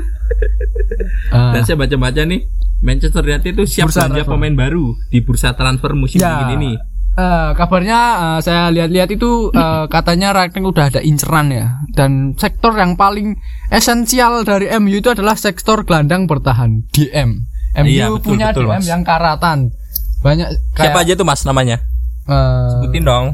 Ah, 1.31 1.55
Dan 1.55 1.63
saya 1.63 1.79
baca-baca 1.79 2.23
nih 2.23 2.43
Manchester 2.79 3.21
United 3.21 3.51
itu 3.51 3.63
siap 3.67 3.87
Bursa 3.87 4.05
belanja 4.05 4.21
transfer. 4.21 4.33
pemain 4.33 4.55
baru 4.55 4.85
di 5.05 5.19
bursa 5.19 5.49
transfer 5.51 5.91
musim 5.91 6.17
Ya. 6.17 6.37
dingin 6.39 6.59
ini. 6.59 6.71
eh, 7.15 7.51
kabarnya 7.51 7.99
eh, 8.15 8.39
saya 8.39 8.69
lihat-lihat 8.69 9.09
itu 9.09 9.49
eh, 9.49 9.85
katanya 9.87 10.29
Ragnik 10.31 10.61
udah 10.63 10.85
ada 10.87 11.01
inceran 11.01 11.49
ya. 11.49 11.81
Dan 11.89 12.35
sektor 12.35 12.71
yang 12.71 12.93
paling 12.93 13.33
esensial 13.67 14.41
dari 14.41 14.69
MU 14.71 14.93
itu 14.95 15.09
adalah 15.09 15.33
sektor 15.33 15.81
gelandang 15.81 16.25
bertahan 16.25 16.85
DM. 16.87 17.49
MU 17.75 17.89
Iya, 17.89 18.09
betul, 18.11 18.21
punya 18.23 18.49
betul, 18.51 18.63
DM 18.63 18.71
Mas. 18.71 18.85
yang 18.85 19.01
karatan. 19.01 19.73
Banyak 20.19 20.47
kayak 20.71 20.93
Siapa 20.93 20.99
aja 20.99 21.13
tuh 21.13 21.25
Mas 21.25 21.41
namanya? 21.41 21.77
eh, 22.23 22.69
Sebutin 22.71 23.03
dong. 23.03 23.25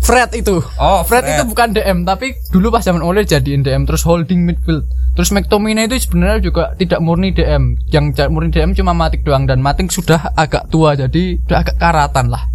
Fred 0.00 0.34
itu. 0.34 0.58
Oh, 0.74 1.00
Fred, 1.00 1.22
Fred. 1.22 1.32
itu 1.32 1.42
bukan 1.46 1.68
DM 1.70 1.98
tapi 2.02 2.34
dulu 2.50 2.68
pas 2.68 2.82
zaman 2.82 3.00
Ole 3.00 3.22
jadiin 3.22 3.62
DM 3.62 3.84
terus 3.84 4.02
holding 4.02 4.42
midfield. 4.42 4.84
Terus 5.14 5.30
McTominay 5.30 5.86
itu 5.86 6.10
sebenarnya 6.10 6.42
juga 6.42 6.74
tidak 6.74 6.98
murni 6.98 7.30
DM. 7.30 7.78
Yang 7.86 8.26
murni 8.34 8.50
DM 8.50 8.74
cuma 8.74 8.90
Matic 8.90 9.22
doang 9.22 9.46
dan 9.46 9.62
Matic 9.62 9.94
sudah 9.94 10.34
agak 10.34 10.66
tua 10.74 10.98
jadi 10.98 11.38
udah 11.38 11.58
agak 11.62 11.76
karatan 11.78 12.34
lah. 12.34 12.50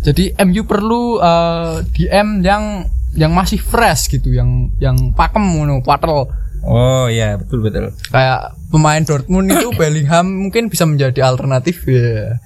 Jadi 0.00 0.32
MU 0.40 0.64
perlu 0.64 1.20
eh, 1.20 1.84
DM 1.92 2.40
yang 2.40 2.88
yang 3.12 3.36
masih 3.36 3.60
fresh 3.60 4.08
gitu, 4.08 4.32
yang 4.32 4.72
yang 4.80 4.96
pakem 5.12 5.44
ngono, 5.44 5.84
patel. 5.84 6.32
Oh 6.64 7.04
iya, 7.12 7.36
betul 7.36 7.60
betul. 7.60 7.92
Kayak 8.08 8.56
pemain 8.72 9.04
Dortmund 9.04 9.52
itu 9.52 9.68
Bellingham 9.78 10.48
mungkin 10.48 10.72
bisa 10.72 10.88
menjadi 10.88 11.28
alternatif 11.28 11.84
ya. 11.84 12.40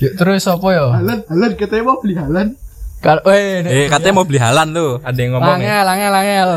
Ya, 0.00 0.16
terus 0.16 0.48
apa 0.48 0.64
ya? 0.72 0.96
Halan, 0.96 1.20
Halan 1.28 1.50
katanya 1.60 1.84
mau 1.92 2.00
beli 2.00 2.16
Halan. 2.16 2.56
Kalau 3.04 3.24
eh 3.32 3.64
Eh 3.64 3.86
katanya 3.92 4.14
mau 4.16 4.24
beli 4.24 4.40
Halan 4.40 4.72
tuh, 4.72 5.04
ada 5.04 5.18
yang 5.20 5.36
ngomong 5.36 5.60
ya. 5.60 5.84
langel, 5.84 5.84
langel, 5.84 6.10
langel. 6.12 6.50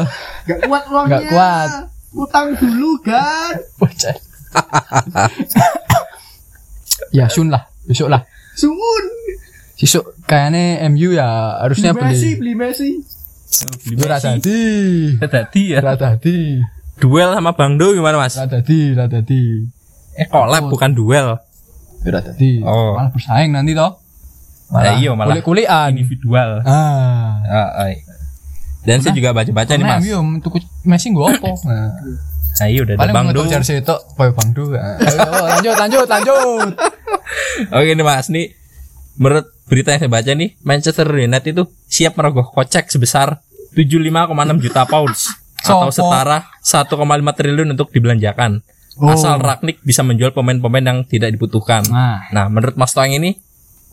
Gak 0.43 0.60
kuat 0.67 0.84
uangnya. 0.91 1.19
Gak 1.19 1.23
kuat. 1.32 1.69
Utang 2.13 2.47
dulu 2.60 2.91
kan. 3.01 3.53
Bocah. 3.79 4.15
ya 7.17 7.25
Sun 7.29 7.49
lah, 7.49 7.65
besok 7.89 8.10
lah. 8.12 8.21
Sungun. 8.53 9.06
Besok 9.77 10.13
kayaknya 10.29 10.86
MU 10.93 11.12
ya 11.12 11.60
harusnya 11.60 11.91
Beli 11.91 12.13
Messi, 12.13 12.29
beli. 12.38 12.38
beli 12.38 12.53
Messi. 12.56 12.89
Beli 13.84 13.95
Messi. 13.97 14.60
Tadi 15.19 15.63
ya. 15.73 15.79
Ora 15.82 15.93
dadi. 15.97 16.62
Duel 17.01 17.34
sama 17.34 17.51
Bang 17.58 17.82
Do 17.82 17.91
gimana 17.91 18.21
Mas? 18.21 18.38
Ora 18.38 18.47
dadi. 19.10 19.43
Eh 20.13 20.29
collab 20.29 20.69
bukan 20.69 20.93
duel. 20.93 21.41
Ora 22.06 22.19
dadi. 22.21 22.62
Oh. 22.62 22.95
Malah 22.95 23.12
bersaing 23.12 23.51
nanti 23.51 23.73
toh. 23.73 23.99
Ya, 24.73 24.97
iya, 24.97 25.13
malah 25.13 25.38
kulit-kulitan. 25.38 25.93
Individual. 25.93 26.65
Ah. 26.65 27.38
Ah, 27.45 27.69
ah. 27.86 27.93
Dan 28.84 29.00
saya 29.00 29.15
juga 29.15 29.32
baca-baca 29.32 29.74
nih 29.80 29.86
Mas. 29.88 30.04
MU 30.04 30.39
tuku 30.43 30.60
Messi 30.84 31.10
gua 31.12 31.32
apa? 31.32 31.48
Nah. 31.67 31.89
Nah, 32.54 32.69
iya 32.69 32.86
udah 32.86 32.96
Paling 33.02 33.15
Bang 33.17 33.26
mengetuk 33.34 33.50
jersey 33.50 33.82
itu 33.82 33.96
Boy 34.13 34.30
Bang. 34.30 34.54
Ah. 34.78 34.93
Ayo, 35.10 35.41
lanjut, 35.41 35.74
lanjut, 35.74 36.06
lanjut. 36.06 36.69
Oke 37.82 37.91
nih 37.98 38.06
Mas, 38.06 38.30
nih 38.30 38.54
menurut 39.17 39.50
berita 39.65 39.89
yang 39.98 40.06
saya 40.06 40.12
baca 40.13 40.32
nih, 40.38 40.50
Manchester 40.62 41.08
United 41.10 41.50
itu 41.50 41.63
siap 41.89 42.13
merogoh 42.13 42.46
kocek 42.54 42.93
sebesar 42.93 43.41
75,6 43.74 44.62
juta 44.62 44.86
pounds 44.86 45.34
atau 45.65 45.89
setara 45.89 46.46
1,5 46.62 46.93
triliun 47.34 47.74
untuk 47.74 47.89
dibelanjakan. 47.89 48.62
Oh. 49.02 49.10
Asal 49.10 49.41
Ragnik 49.41 49.82
bisa 49.82 50.06
menjual 50.06 50.30
pemain-pemain 50.38 50.86
yang 50.86 51.00
tidak 51.10 51.34
dibutuhkan. 51.34 51.82
Nah. 51.89 52.30
Nah, 52.30 52.46
menurut 52.54 52.78
Mas 52.78 52.93
Toeng 52.93 53.17
ini 53.17 53.34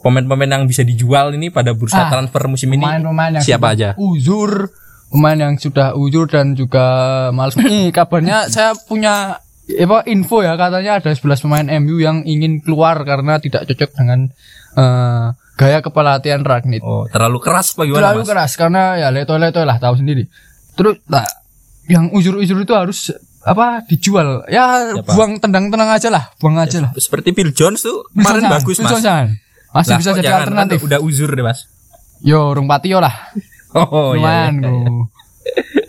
pemain-pemain 0.05 0.61
yang 0.61 0.64
bisa 0.68 0.85
dijual 0.85 1.33
ini 1.33 1.48
pada 1.48 1.72
bursa 1.72 2.09
Ah, 2.09 2.12
transfer 2.12 2.44
musim 2.48 2.68
ini 2.76 2.85
Pemain-pemain 2.85 3.40
yang 3.40 3.44
siapa 3.44 3.72
aja? 3.72 3.96
Uzur, 3.96 4.68
pemain 5.10 5.34
yang 5.36 5.54
sudah 5.54 5.92
uzur 5.92 6.24
dan 6.24 6.54
juga 6.54 6.86
males. 7.30 7.58
Nih, 7.58 7.90
kabarnya 7.90 8.46
saya 8.46 8.72
punya 8.78 9.42
apa 9.70 10.02
info 10.06 10.42
ya 10.42 10.54
katanya 10.54 10.98
ada 10.98 11.10
11 11.10 11.20
pemain 11.40 11.66
MU 11.78 11.98
yang 11.98 12.22
ingin 12.22 12.58
keluar 12.58 12.98
karena 13.02 13.38
tidak 13.38 13.66
cocok 13.66 13.90
dengan 13.94 14.30
eh, 14.74 15.26
gaya 15.54 15.78
kepelatihan 15.78 16.42
Ragnik. 16.42 16.80
Oh, 16.80 17.06
terlalu 17.06 17.38
keras 17.38 17.74
apa 17.74 17.84
gimana 17.84 17.98
Terlalu 18.00 18.20
Mas? 18.22 18.28
keras 18.30 18.52
karena 18.54 18.82
ya 18.96 19.08
leto-leto 19.10 19.62
lah 19.62 19.76
tahu 19.76 19.94
sendiri. 19.94 20.26
Terus 20.74 20.98
nah, 21.06 21.26
yang 21.86 22.10
uzur-uzur 22.10 22.56
itu 22.56 22.74
harus 22.74 23.10
apa 23.40 23.80
dijual 23.88 24.44
ya 24.46 24.92
Siapa? 24.92 25.16
buang 25.16 25.40
tendang-tendang 25.40 25.88
aja 25.88 26.12
lah 26.12 26.28
buang 26.36 26.60
aja 26.60 26.84
lah 26.84 26.92
Seperti 26.92 27.32
Phil 27.32 27.56
Jones 27.56 27.80
tuh 27.80 28.04
kemarin 28.12 28.52
bagus 28.52 28.76
Mas. 28.78 29.00
masih 29.00 29.32
Lah, 29.72 29.98
bisa 29.98 30.10
jadi 30.12 30.28
jangan? 30.28 30.40
alternatif 30.44 30.78
Udah 30.84 31.00
uzur 31.00 31.32
deh 31.32 31.40
Mas. 31.40 31.64
yo 32.20 32.52
Rung 32.52 32.68
Patio 32.68 33.00
lah 33.00 33.32
Oh, 33.72 34.12
iya, 34.12 34.18
lumayan 34.18 34.54
iya, 34.59 34.70
iya. 34.70 34.90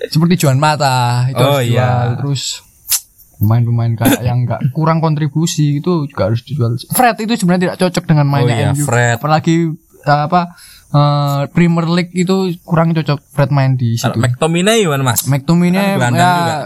seperti 0.08 0.36
Juan 0.38 0.58
Mata 0.58 1.26
itu 1.28 1.39
Oh, 1.39 1.58
harus 1.58 1.65
iya. 1.65 1.82
dijual. 1.82 2.10
terus 2.17 2.41
pemain-pemain 3.36 3.94
kayak 3.96 4.22
yang 4.22 4.46
nggak 4.46 4.62
kurang 4.70 5.00
kontribusi 5.00 5.78
itu 5.78 6.06
juga 6.06 6.30
harus 6.30 6.41
dijual. 6.41 6.78
Fred 6.88 7.17
itu 7.20 7.34
sebenarnya 7.36 7.62
tidak 7.67 7.78
cocok 7.80 8.04
dengan 8.06 8.26
mainnya 8.26 8.56
iya, 8.56 8.70
MU. 8.72 8.86
Fred. 8.86 9.17
Apalagi 9.17 9.56
eh, 10.04 10.22
apa 10.22 10.41
eh, 10.88 11.41
Premier 11.50 11.88
League 11.88 12.13
itu 12.13 12.36
kurang 12.62 12.94
cocok 12.94 13.17
Fred 13.28 13.50
main 13.50 13.74
di 13.74 13.98
situ. 13.98 14.13
McTominay 14.13 14.86
gimana 14.86 15.02
mas? 15.04 15.26
McTominay 15.26 15.98
Kan 15.98 16.13
ya 16.13 16.22
juga. 16.22 16.58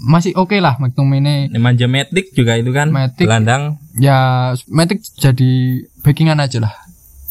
masih 0.00 0.32
oke 0.32 0.56
lah 0.56 0.80
McTominay. 0.80 1.52
Manja 1.54 1.84
Matic 1.84 2.32
juga 2.32 2.56
itu 2.56 2.72
kan 2.72 2.88
Matic. 2.88 3.28
gelandang. 3.28 3.76
Ya 3.94 4.18
Matic 4.64 5.04
jadi 5.12 5.50
backingan 6.00 6.40
aja 6.40 6.62
lah. 6.62 6.72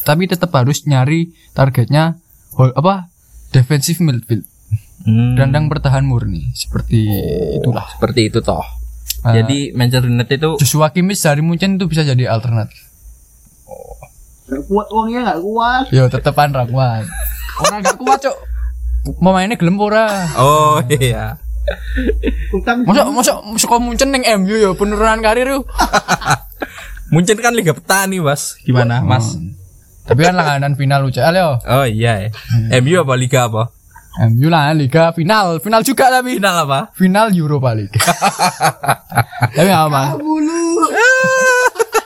Tapi 0.04 0.24
tetap 0.24 0.54
harus 0.54 0.86
nyari 0.86 1.34
targetnya 1.50 2.14
apa 2.58 3.06
defensive 3.50 4.00
midfield. 4.00 4.44
Hmm, 4.98 5.38
Gelandang 5.38 5.70
bertahan 5.70 6.02
murni 6.02 6.50
seperti 6.52 7.06
itulah. 7.54 7.86
seperti 7.94 8.28
itu 8.28 8.42
toh. 8.42 8.66
Eh, 9.24 9.34
Jadi 9.34 9.58
Manchester 9.72 10.06
United 10.06 10.36
itu 10.36 10.50
Joshua 10.58 10.90
Kimmich 10.90 11.18
dari 11.18 11.40
Munchen 11.40 11.74
itu 11.74 11.86
bisa 11.86 12.02
jadi 12.02 12.28
alternatif. 12.28 12.82
Gak 14.46 14.62
kuat 14.64 14.88
uangnya 14.88 15.20
gak 15.28 15.40
kuat. 15.40 15.84
Yo 15.90 16.08
tetepan 16.08 16.50
ra 16.50 16.64
kuat. 16.64 17.04
Orang 17.60 17.80
gak 17.80 17.96
kuat, 17.96 18.18
Cok. 18.20 18.36
Mau 19.18 19.32
mainnya 19.32 19.56
gelem 19.56 19.78
ora? 19.78 20.06
Oh 20.36 20.78
iya. 20.88 21.36
Masa 22.84 23.04
masa 23.06 23.32
suka 23.56 23.76
Munchen 23.76 24.08
ning 24.08 24.24
MU 24.38 24.54
yo 24.54 24.72
penurunan 24.72 25.20
karir 25.20 25.48
yo. 25.48 25.60
Munchen 27.12 27.36
kan 27.38 27.52
Liga 27.52 27.72
Petani 27.72 28.20
mas. 28.20 28.56
Gimana 28.60 29.00
mas? 29.00 29.36
Tapi 30.08 30.20
kan 30.20 30.34
langganan 30.34 30.72
final 30.72 31.04
UCL 31.04 31.34
yo. 31.36 31.50
Oh 31.62 31.84
iya. 31.84 32.26
ya. 32.26 32.28
MU 32.80 32.96
apa 32.98 33.14
Liga 33.14 33.44
apa? 33.44 33.68
MU 34.18 34.50
lah 34.50 34.74
liga 34.74 35.14
final, 35.14 35.62
final 35.62 35.78
juga 35.86 36.10
tapi 36.10 36.42
Final 36.42 36.66
apa? 36.66 36.90
final 36.90 37.30
Europa 37.30 37.70
League. 37.70 37.94
tapi 39.56 39.70
apa. 39.70 40.18
bulu. 40.18 40.90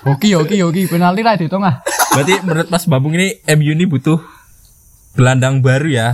Oke 0.05 0.35
oke 0.35 0.53
oke 0.61 0.81
penalti 0.91 1.23
lah 1.23 1.39
dihitung 1.39 1.63
ah. 1.63 1.81
Berarti 2.13 2.43
menurut 2.45 2.69
Mas 2.69 2.85
Babung 2.85 3.15
ini 3.15 3.39
MU 3.55 3.73
ini 3.73 3.89
butuh 3.89 4.21
gelandang 5.15 5.65
baru 5.65 5.89
ya? 5.89 6.09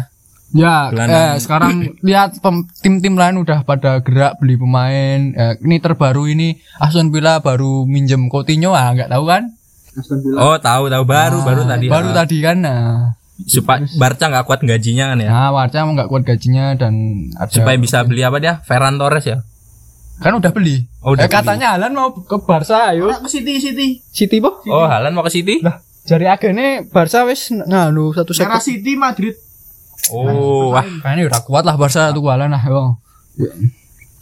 Ya, 0.48 0.88
Gelandang. 0.88 1.12
eh, 1.12 1.32
sekarang 1.42 1.72
lihat 2.00 2.40
tim-tim 2.80 3.12
lain 3.12 3.36
udah 3.36 3.68
pada 3.68 4.00
gerak 4.00 4.40
beli 4.40 4.56
pemain. 4.56 5.20
Eh, 5.34 5.54
ini 5.60 5.76
terbaru 5.76 6.24
ini 6.24 6.56
Aston 6.78 7.12
Villa 7.12 7.42
baru 7.42 7.84
minjem 7.84 8.32
Coutinho 8.32 8.72
ah 8.72 8.88
nggak 8.94 9.12
tahu 9.12 9.28
kan? 9.28 9.57
Aston 9.98 10.18
Villa. 10.20 10.38
Oh 10.40 10.56
tahu 10.56 10.86
tahu 10.86 11.04
baru 11.04 11.38
baru 11.42 11.62
Nah, 11.62 11.74
tadi. 11.74 11.86
Baru 11.86 12.08
Ah. 12.08 12.14
tadi 12.16 12.36
kan. 12.38 12.56
Nah, 12.58 13.18
Supaya 13.38 13.86
Barca 13.94 14.26
nggak 14.26 14.44
kuat 14.44 14.60
gajinya 14.62 15.10
kan 15.10 15.18
ya? 15.18 15.28
nah 15.28 15.48
Warca 15.50 15.78
mau 15.82 15.94
nggak 15.94 16.06
kuat 16.06 16.22
gajinya 16.24 16.74
dan 16.74 16.94
ada 17.32 17.46
Supaya 17.48 17.74
bisa 17.76 18.02
beli 18.02 18.22
apa 18.22 18.38
dia? 18.38 18.58
Ferran 18.60 18.96
Torres 18.96 19.22
ya? 19.24 19.38
kan 20.18 20.34
udah 20.34 20.50
beli. 20.50 20.82
Oh, 20.98 21.14
udah 21.14 21.22
eh, 21.22 21.30
katanya 21.30 21.78
Alan 21.78 21.94
mau 21.94 22.10
ke 22.10 22.34
Barca 22.40 22.90
ayo. 22.90 23.06
Anak 23.06 23.22
ke 23.22 23.38
City 23.38 23.62
City. 23.62 24.02
City 24.04 24.38
po? 24.38 24.58
Oh 24.66 24.82
Halan 24.82 25.14
mau 25.14 25.22
ke 25.22 25.30
City? 25.30 25.62
Lah, 25.62 25.78
jari 26.02 26.26
agene 26.26 26.82
Barca 26.84 27.22
wis 27.22 27.54
nganu 27.54 28.10
satu 28.10 28.34
Merah 28.34 28.58
sektor. 28.58 28.74
City 28.74 28.98
Madrid. 28.98 29.38
Oh 30.10 30.74
wah. 30.74 30.82
Kayaknya 30.82 31.30
udah 31.30 31.40
kuat 31.40 31.62
lah 31.62 31.78
Barca 31.78 32.10
tuh 32.10 32.26
Alan 32.26 32.50
lah 32.50 32.62
yo. 32.64 32.98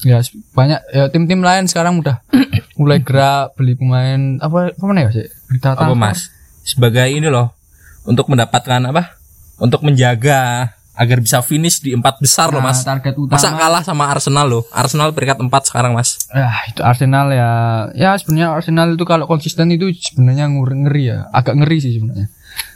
Ya, 0.04 0.20
banyak 0.52 0.80
ya 0.92 1.08
tim-tim 1.08 1.40
lain 1.40 1.64
sekarang 1.64 2.04
udah 2.04 2.20
mulai 2.80 3.00
gerak 3.00 3.56
beli 3.56 3.72
pemain 3.72 4.36
apa 4.38 4.76
apa 4.76 4.84
mana 4.84 5.08
ya 5.08 5.10
sih 5.10 5.26
berita 5.48 5.72
Apa. 5.72 5.96
Mas? 5.96 6.28
Sebagai 6.60 7.08
ini 7.08 7.26
loh 7.26 7.56
untuk 8.04 8.28
mendapatkan 8.28 8.82
apa? 8.84 9.16
Untuk 9.56 9.80
menjaga 9.80 10.68
agar 10.92 11.20
bisa 11.20 11.40
finish 11.40 11.80
di 11.80 11.92
empat 11.92 12.20
besar 12.20 12.48
loh 12.48 12.60
Nah, 12.60 12.72
Mas. 12.72 12.80
target 12.80 13.12
utama 13.12 13.36
Masa 13.36 13.52
kalah 13.52 13.82
sama 13.84 14.04
Arsenal 14.08 14.48
loh? 14.48 14.64
Arsenal 14.68 15.12
peringkat 15.12 15.40
4 15.40 15.48
sekarang 15.64 15.92
Mas. 15.92 16.16
ya 16.28 16.48
itu 16.68 16.80
Arsenal 16.80 17.32
ya 17.32 17.50
ya 17.92 18.16
sebenarnya 18.16 18.52
Arsenal 18.52 18.92
itu 18.92 19.04
kalau 19.04 19.24
konsisten 19.24 19.72
itu 19.72 19.88
sebenarnya 19.92 20.48
ngeri 20.48 21.04
ya 21.08 21.28
agak 21.32 21.56
ngeri 21.56 21.80
sih 21.80 21.96
sebenarnya 21.96 22.28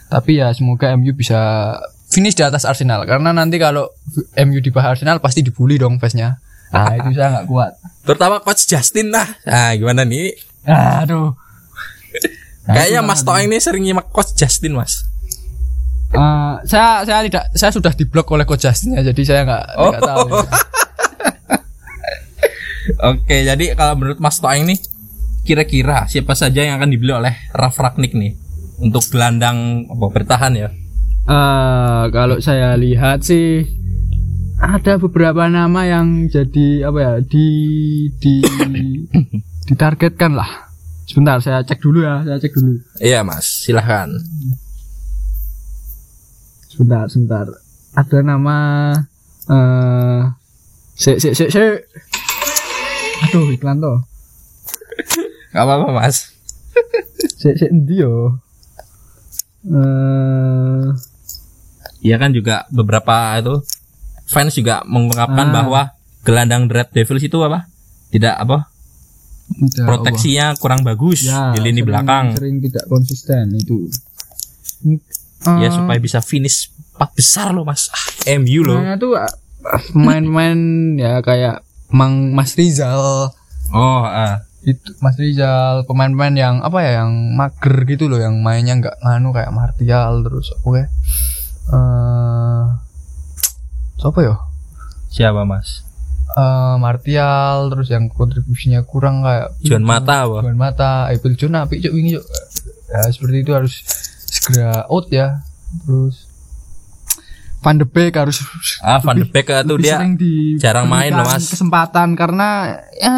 tapi 0.05 0.37
ya 0.37 0.53
semoga 0.53 0.89
MU 0.93 1.13
bisa 1.13 1.39
finish 2.09 2.33
di 2.33 2.41
atas 2.41 2.65
Arsenal 2.65 3.05
karena 3.05 3.29
nanti 3.31 3.57
kalau 3.57 3.89
MU 4.37 4.57
di 4.57 4.69
bawah 4.69 4.93
Arsenal 4.93 5.17
pasti 5.17 5.41
dibully 5.41 5.77
dong 5.77 5.97
fansnya 5.97 6.37
nah 6.71 6.91
itu 6.93 7.09
saya 7.11 7.27
nggak 7.33 7.47
kuat 7.47 7.71
Terutama 8.01 8.39
coach 8.39 8.65
Justin 8.65 9.09
lah. 9.09 9.27
Nah, 9.43 9.71
gimana 9.73 10.01
nih? 10.01 10.33
aduh 10.63 11.37
Nah, 12.61 12.73
Kayaknya 12.73 13.01
Mas. 13.01 13.21
Toeng 13.21 13.45
ini 13.45 13.57
sering 13.57 13.81
nyimak 13.81 14.09
coach 14.09 14.33
Justin, 14.33 14.73
Mas. 14.73 15.05
Eh, 16.09 16.53
saya 16.65 17.01
saya 17.01 17.23
tidak 17.23 17.49
saya 17.51 17.69
sudah 17.69 17.89
diblok 17.91 18.27
oleh 18.29 18.43
coach 18.43 18.61
Justin 18.61 18.93
ya 18.93 19.03
jadi 19.03 19.21
saya 19.23 19.41
nggak 19.43 19.65
Oh. 19.75 19.91
tahu 19.93 20.27
Oke, 23.03 23.35
jadi 23.43 23.65
kalau 23.71 23.95
menurut 23.95 24.17
Mas 24.17 24.37
Toeng 24.37 24.65
nih 24.65 24.79
kira-kira 25.41 26.05
siapa 26.05 26.33
saja 26.33 26.61
yang 26.61 26.77
akan 26.77 26.89
dibeli 26.89 27.11
oleh 27.11 27.33
Raf 27.51 27.75
Ragnik 27.75 28.11
nih 28.11 28.33
untuk 28.77 29.01
gelandang 29.07 29.85
apa 29.87 30.05
bertahan 30.07 30.53
ya? 30.53 30.69
Eh, 31.23 32.03
kalau 32.09 32.37
saya 32.37 32.73
lihat 32.75 33.21
sih 33.21 33.65
ada 34.61 35.01
beberapa 35.01 35.49
nama 35.49 35.81
yang 35.89 36.29
jadi 36.29 36.85
apa 36.85 36.99
ya 37.01 37.13
di 37.25 37.47
di 38.21 38.33
ditargetkan 39.67 40.37
lah. 40.37 40.69
Sebentar 41.09 41.41
saya 41.41 41.65
cek 41.65 41.81
dulu 41.81 42.05
ya, 42.05 42.21
saya 42.23 42.37
cek 42.37 42.53
dulu. 42.55 42.77
Iya, 43.01 43.25
Mas. 43.25 43.65
Silahkan. 43.65 44.07
Sebentar, 46.69 47.09
sebentar. 47.09 47.45
Ada 47.97 48.23
nama 48.23 48.57
eh 49.51 50.21
se 50.95 51.19
se 51.19 51.35
se 51.35 51.51
se 51.51 51.63
Aduh, 53.27 53.51
iklan 53.51 53.81
toh. 53.81 53.99
Gak 55.51 55.65
apa-apa, 55.65 55.89
Mas. 55.91 56.31
Se 57.35 57.57
se 57.57 57.65
endi 57.67 58.05
yo? 58.05 58.39
Eh 59.67 60.95
Iya 62.01 62.17
kan 62.17 62.33
juga 62.33 62.65
beberapa 62.73 63.37
itu 63.37 63.61
fans 64.31 64.53
juga 64.53 64.81
mengungkapkan 64.83 65.45
Ah. 65.45 65.53
bahwa 65.53 65.81
gelandang 66.21 66.65
Red 66.65 66.89
Devils 66.91 67.21
itu 67.21 67.37
apa? 67.39 67.67
Tidak 68.09 68.35
apa? 68.37 68.71
tidak, 69.51 69.83
Proteksinya 69.83 70.55
kurang 70.55 70.79
bagus 70.81 71.23
Ya, 71.23 71.51
di 71.51 71.59
lini 71.59 71.75
sering- 71.75 71.85
belakang. 71.85 72.25
Sering 72.33 72.57
tidak 72.61 72.87
konsisten 72.87 73.51
itu. 73.53 73.91
Ya 75.43 75.67
Eh, 75.67 75.69
supaya 75.69 75.97
bisa 75.97 76.19
finish 76.19 76.69
empat 76.93 77.11
besar 77.11 77.51
loh, 77.51 77.61
Mas. 77.61 77.89
Ah, 77.89 78.05
MU 78.33 78.61
loh. 78.61 78.77
Pemainnya 78.77 78.95
tuh 78.95 79.13
ah, 79.13 79.27
pemain-pemain 79.91 80.59
ya 80.95 81.13
kayak 81.19 81.55
Mang 81.89 82.31
Mas 82.31 82.55
Rizal 82.55 83.27
Oh, 83.69 84.01
ah. 84.01 84.39
itu 84.61 84.93
Mas 84.97 85.17
Rizal 85.17 85.83
pemain-pemain 85.83 86.31
yang 86.31 86.55
apa 86.59 86.79
ya 86.79 86.91
yang 86.99 87.11
mager 87.31 87.83
gitu 87.85 88.05
loh 88.05 88.17
yang 88.17 88.39
mainnya 88.39 88.77
nggak 88.77 89.01
nganu 89.01 89.29
kayak 89.31 89.49
Martial 89.49 90.21
terus 90.21 90.53
oke 90.61 90.77
eh 90.77 92.30
siapa 94.01 94.19
ya 94.19 94.35
Siapa, 95.07 95.43
Mas? 95.43 95.83
Eh, 96.31 96.75
Martial 96.77 97.67
terus 97.67 97.87
yang 97.87 98.07
kontribusinya 98.07 98.81
kurang 98.81 99.21
kayak 99.21 99.51
Juan 99.61 99.83
Mata 99.83 100.23
apa? 100.23 100.39
Juan 100.41 100.55
Mata 100.55 100.91
Apple 101.05 101.35
John 101.35 101.53
apik 101.53 101.79
cuk 101.79 101.91
wingi 101.91 102.15
cuk 102.15 102.25
ya 102.87 103.01
seperti 103.05 103.37
itu 103.39 103.51
harus 103.51 103.73
segera 104.25 104.87
out 104.87 105.05
ya 105.07 105.43
terus 105.77 106.31
Van 107.59 107.75
de 107.75 107.83
Beek 107.83 108.15
harus 108.15 108.39
Ah, 108.79 108.97
Van 108.97 109.13
de 109.13 109.21
Beek 109.23 109.45
itu 109.45 109.61
lebih 109.69 109.85
dia 109.85 109.99
di- 110.17 110.55
jarang 110.57 110.87
main 110.87 111.13
loh, 111.13 111.27
Mas. 111.27 111.45
kesempatan 111.45 112.15
karena 112.15 112.73
ya 112.95 113.13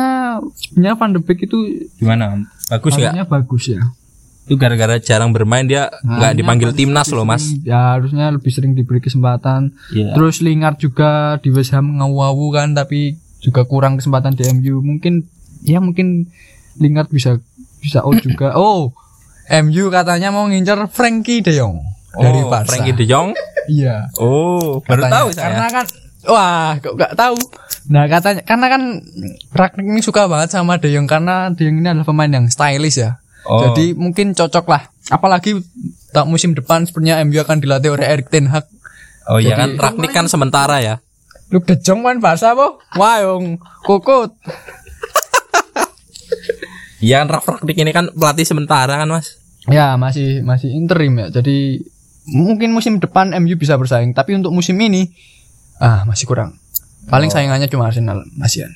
sebenarnya 0.52 0.98
Van 0.98 1.14
de 1.14 1.22
Beek 1.22 1.46
itu 1.46 1.58
gimana? 1.96 2.42
Bagus 2.68 2.92
nggak? 2.92 3.14
harusnya 3.14 3.26
bagus 3.30 3.64
ya 3.70 3.82
Itu 4.44 4.56
gara-gara 4.56 4.98
jarang 4.98 5.32
bermain 5.32 5.64
dia 5.64 5.88
nggak 5.98 6.04
Harusnya 6.04 6.36
dipanggil 6.36 6.70
timnas 6.74 7.08
loh, 7.10 7.24
Mas. 7.24 7.42
sering- 7.42 7.64
ya 7.64 7.96
harusnya 7.96 8.26
lebih 8.28 8.52
sering 8.52 8.74
diberi 8.74 9.00
kesempatan 9.00 9.72
Iya. 9.90 10.12
terus 10.14 10.40
Lingard 10.40 10.78
juga 10.78 11.12
di 11.38 11.50
West 11.50 11.72
Ham 11.72 11.96
ngawu 11.96 12.52
kan 12.52 12.72
tapi 12.72 13.16
juga 13.40 13.64
kurang 13.64 13.96
kesempatan 13.96 14.34
di 14.34 14.44
MU 14.50 14.80
mungkin 14.80 15.24
ya 15.62 15.80
mungkin 15.80 16.28
Lingard 16.76 17.08
bisa 17.08 17.40
bisa 17.80 18.00
out 18.00 18.20
juga 18.26 18.52
oh 18.54 18.92
MU 19.46 19.88
katanya 19.88 20.30
mau 20.30 20.44
ngincer 20.46 20.80
Frankie 20.88 21.40
De 21.40 21.52
Jong 21.54 21.80
dari 22.14 22.40
oh, 22.40 22.48
Barca 22.48 22.68
Frankie 22.70 22.94
De 22.94 23.04
Jong. 23.04 23.32
iya 23.66 24.12
Oh, 24.16 24.80
baru 24.82 25.02
Katanya. 25.02 25.16
tahu 25.18 25.28
saya. 25.30 25.44
Karena 25.50 25.68
kan 25.70 25.86
wah, 26.26 26.70
kok 26.78 26.94
gak 26.94 27.14
tahu. 27.14 27.36
Nah, 27.86 28.08
katanya 28.08 28.42
karena 28.42 28.68
kan 28.70 28.82
Ragnik 29.52 29.88
ini 29.88 30.00
suka 30.00 30.24
banget 30.26 30.52
sama 30.52 30.76
De 30.76 30.88
Jong 30.88 31.04
karena 31.04 31.48
De 31.50 31.62
Jong 31.62 31.80
ini 31.80 31.88
adalah 31.90 32.04
pemain 32.04 32.28
yang 32.30 32.48
stylish 32.48 32.96
ya. 32.98 33.23
Oh. 33.44 33.60
Jadi 33.70 33.92
mungkin 33.96 34.32
cocok 34.32 34.66
lah. 34.68 34.88
Apalagi 35.12 35.60
tak 36.16 36.26
musim 36.30 36.56
depan 36.56 36.88
sebenarnya 36.88 37.24
MU 37.28 37.40
akan 37.44 37.60
dilatih 37.60 37.92
oleh 37.92 38.06
Erik 38.08 38.32
ten 38.32 38.48
Hag. 38.48 38.68
Oh 39.28 39.40
iya 39.40 39.56
kan 39.56 39.76
Ragnik 39.80 40.12
kan 40.12 40.28
sementara 40.28 40.80
ya. 40.84 41.00
Lu 41.52 41.60
De 41.64 41.76
Jong 41.80 42.04
main 42.04 42.20
Barca 42.20 42.56
po? 42.56 42.80
Wah, 42.98 43.24
yung 43.24 43.60
kokot. 43.84 44.34
Iya 47.04 47.20
kan 47.20 47.36
Raf 47.36 47.44
Ragnik 47.44 47.76
ini 47.76 47.92
kan 47.92 48.08
pelatih 48.16 48.48
sementara 48.48 48.96
kan 48.96 49.12
Mas. 49.12 49.36
Ya, 49.68 50.00
masih 50.00 50.40
masih 50.40 50.72
interim 50.72 51.20
ya. 51.20 51.28
Jadi 51.36 51.84
mungkin 52.32 52.72
musim 52.72 53.04
depan 53.04 53.36
MU 53.44 53.60
bisa 53.60 53.76
bersaing, 53.76 54.16
tapi 54.16 54.40
untuk 54.40 54.56
musim 54.56 54.80
ini 54.80 55.12
ah 55.84 56.08
masih 56.08 56.24
kurang. 56.24 56.56
Paling 57.12 57.28
saingannya 57.28 57.68
cuma 57.68 57.92
Arsenal 57.92 58.24
ASEAN. 58.40 58.72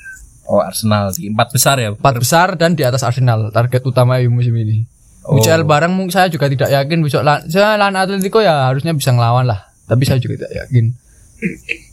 Oh 0.47 0.63
Arsenal 0.63 1.11
di 1.11 1.27
empat 1.27 1.51
besar 1.51 1.75
ya. 1.75 1.91
Empat 1.91 2.15
besar 2.23 2.47
dan 2.55 2.71
di 2.71 2.87
atas 2.87 3.03
Arsenal 3.03 3.51
target 3.51 3.83
utama 3.83 4.15
MU 4.23 4.39
musim 4.39 4.55
ini. 4.55 4.87
Oh. 5.27 5.43
UCL 5.43 5.67
bareng 5.67 5.91
mungkin 5.91 6.15
saya 6.15 6.31
juga 6.31 6.47
tidak 6.47 6.71
yakin 6.71 7.03
besok 7.03 7.19
lan 7.27 7.43
saya 7.51 7.75
lawan 7.75 7.99
Atletico 7.99 8.39
ya 8.39 8.71
harusnya 8.71 8.95
bisa 8.95 9.11
ngelawan 9.11 9.43
lah. 9.43 9.67
Tapi 9.83 10.07
saya 10.07 10.23
juga 10.23 10.39
tidak 10.47 10.55
yakin. 10.55 10.95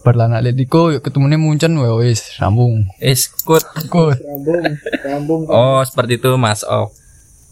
Berlawan 0.06 0.38
Atletico 0.38 0.94
yuk 0.94 1.02
ketemunya 1.02 1.34
Munchen 1.34 1.74
wah, 1.82 1.98
wis 1.98 2.22
sambung. 2.38 2.86
Eh, 3.02 3.18
good. 3.42 3.66
Good. 3.90 4.22
Rambung, 4.22 4.64
rambung. 5.02 5.42
Oh 5.50 5.82
seperti 5.82 6.22
itu 6.22 6.30
Mas. 6.38 6.62
Oh. 6.62 6.94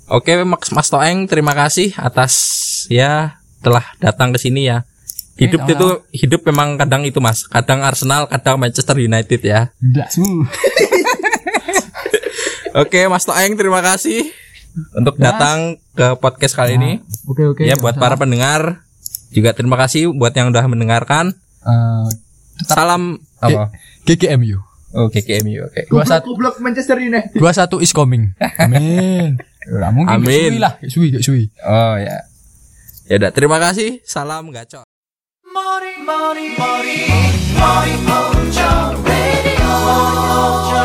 Oke 0.07 0.39
Mas 0.47 0.71
Mas 0.71 0.87
Toeng 0.87 1.27
terima 1.27 1.59
kasih 1.59 1.99
atas 1.99 2.33
ya 2.87 3.43
telah 3.59 3.83
datang 3.99 4.31
ke 4.31 4.39
sini 4.39 4.71
ya. 4.71 4.87
Hidup 5.43 5.63
itu 5.67 5.89
hidup 6.15 6.41
memang 6.47 6.79
kadang 6.79 7.03
itu 7.03 7.19
Mas. 7.19 7.45
Kadang 7.51 7.83
Arsenal, 7.83 8.31
kadang 8.31 8.57
Manchester 8.63 8.97
United 8.99 9.41
ya. 9.43 9.75
Oke 12.73 13.05
Mas 13.05 13.29
Toeng 13.29 13.53
terima 13.53 13.85
kasih 13.85 14.33
untuk 14.97 15.21
datang 15.21 15.77
ke 15.93 16.17
podcast 16.17 16.57
kali 16.57 16.81
ini. 16.81 16.93
Oke 17.29 17.45
oke. 17.45 17.63
ya 17.69 17.77
buat 17.77 18.01
para 18.01 18.17
pendengar 18.17 18.81
juga 19.29 19.53
terima 19.53 19.77
kasih 19.77 20.09
buat 20.09 20.33
yang 20.33 20.49
udah 20.49 20.65
mendengarkan. 20.65 21.37
Eh, 21.69 22.09
Salam 22.65 23.21
apa? 23.45 23.69
GGMU. 24.09 24.73
Oh 24.93 25.09
KKMU 25.09 25.73
oke. 25.73 25.89
Dua 25.89 26.05
satu 26.05 26.37
Goblok 26.37 26.61
Manchester 26.61 27.01
United. 27.01 27.33
dua 27.37 27.53
satu 27.53 27.81
is 27.81 27.93
coming. 27.97 28.37
Amin. 28.61 29.41
Amin. 30.13 30.61
Lah, 30.61 30.77
suwi, 30.85 31.17
suwi. 31.23 31.49
Oh 31.65 31.97
ya. 31.97 32.29
Ya 33.09 33.15
udah 33.17 33.33
terima 33.33 33.57
kasih. 33.57 34.05
Salam 34.05 34.53
gacor. 34.53 34.85
머리 35.63 35.97
머리 36.03 36.57
머리 36.59 37.07
머리 37.57 37.97
먼저 38.03 38.61
라디오 39.05 40.82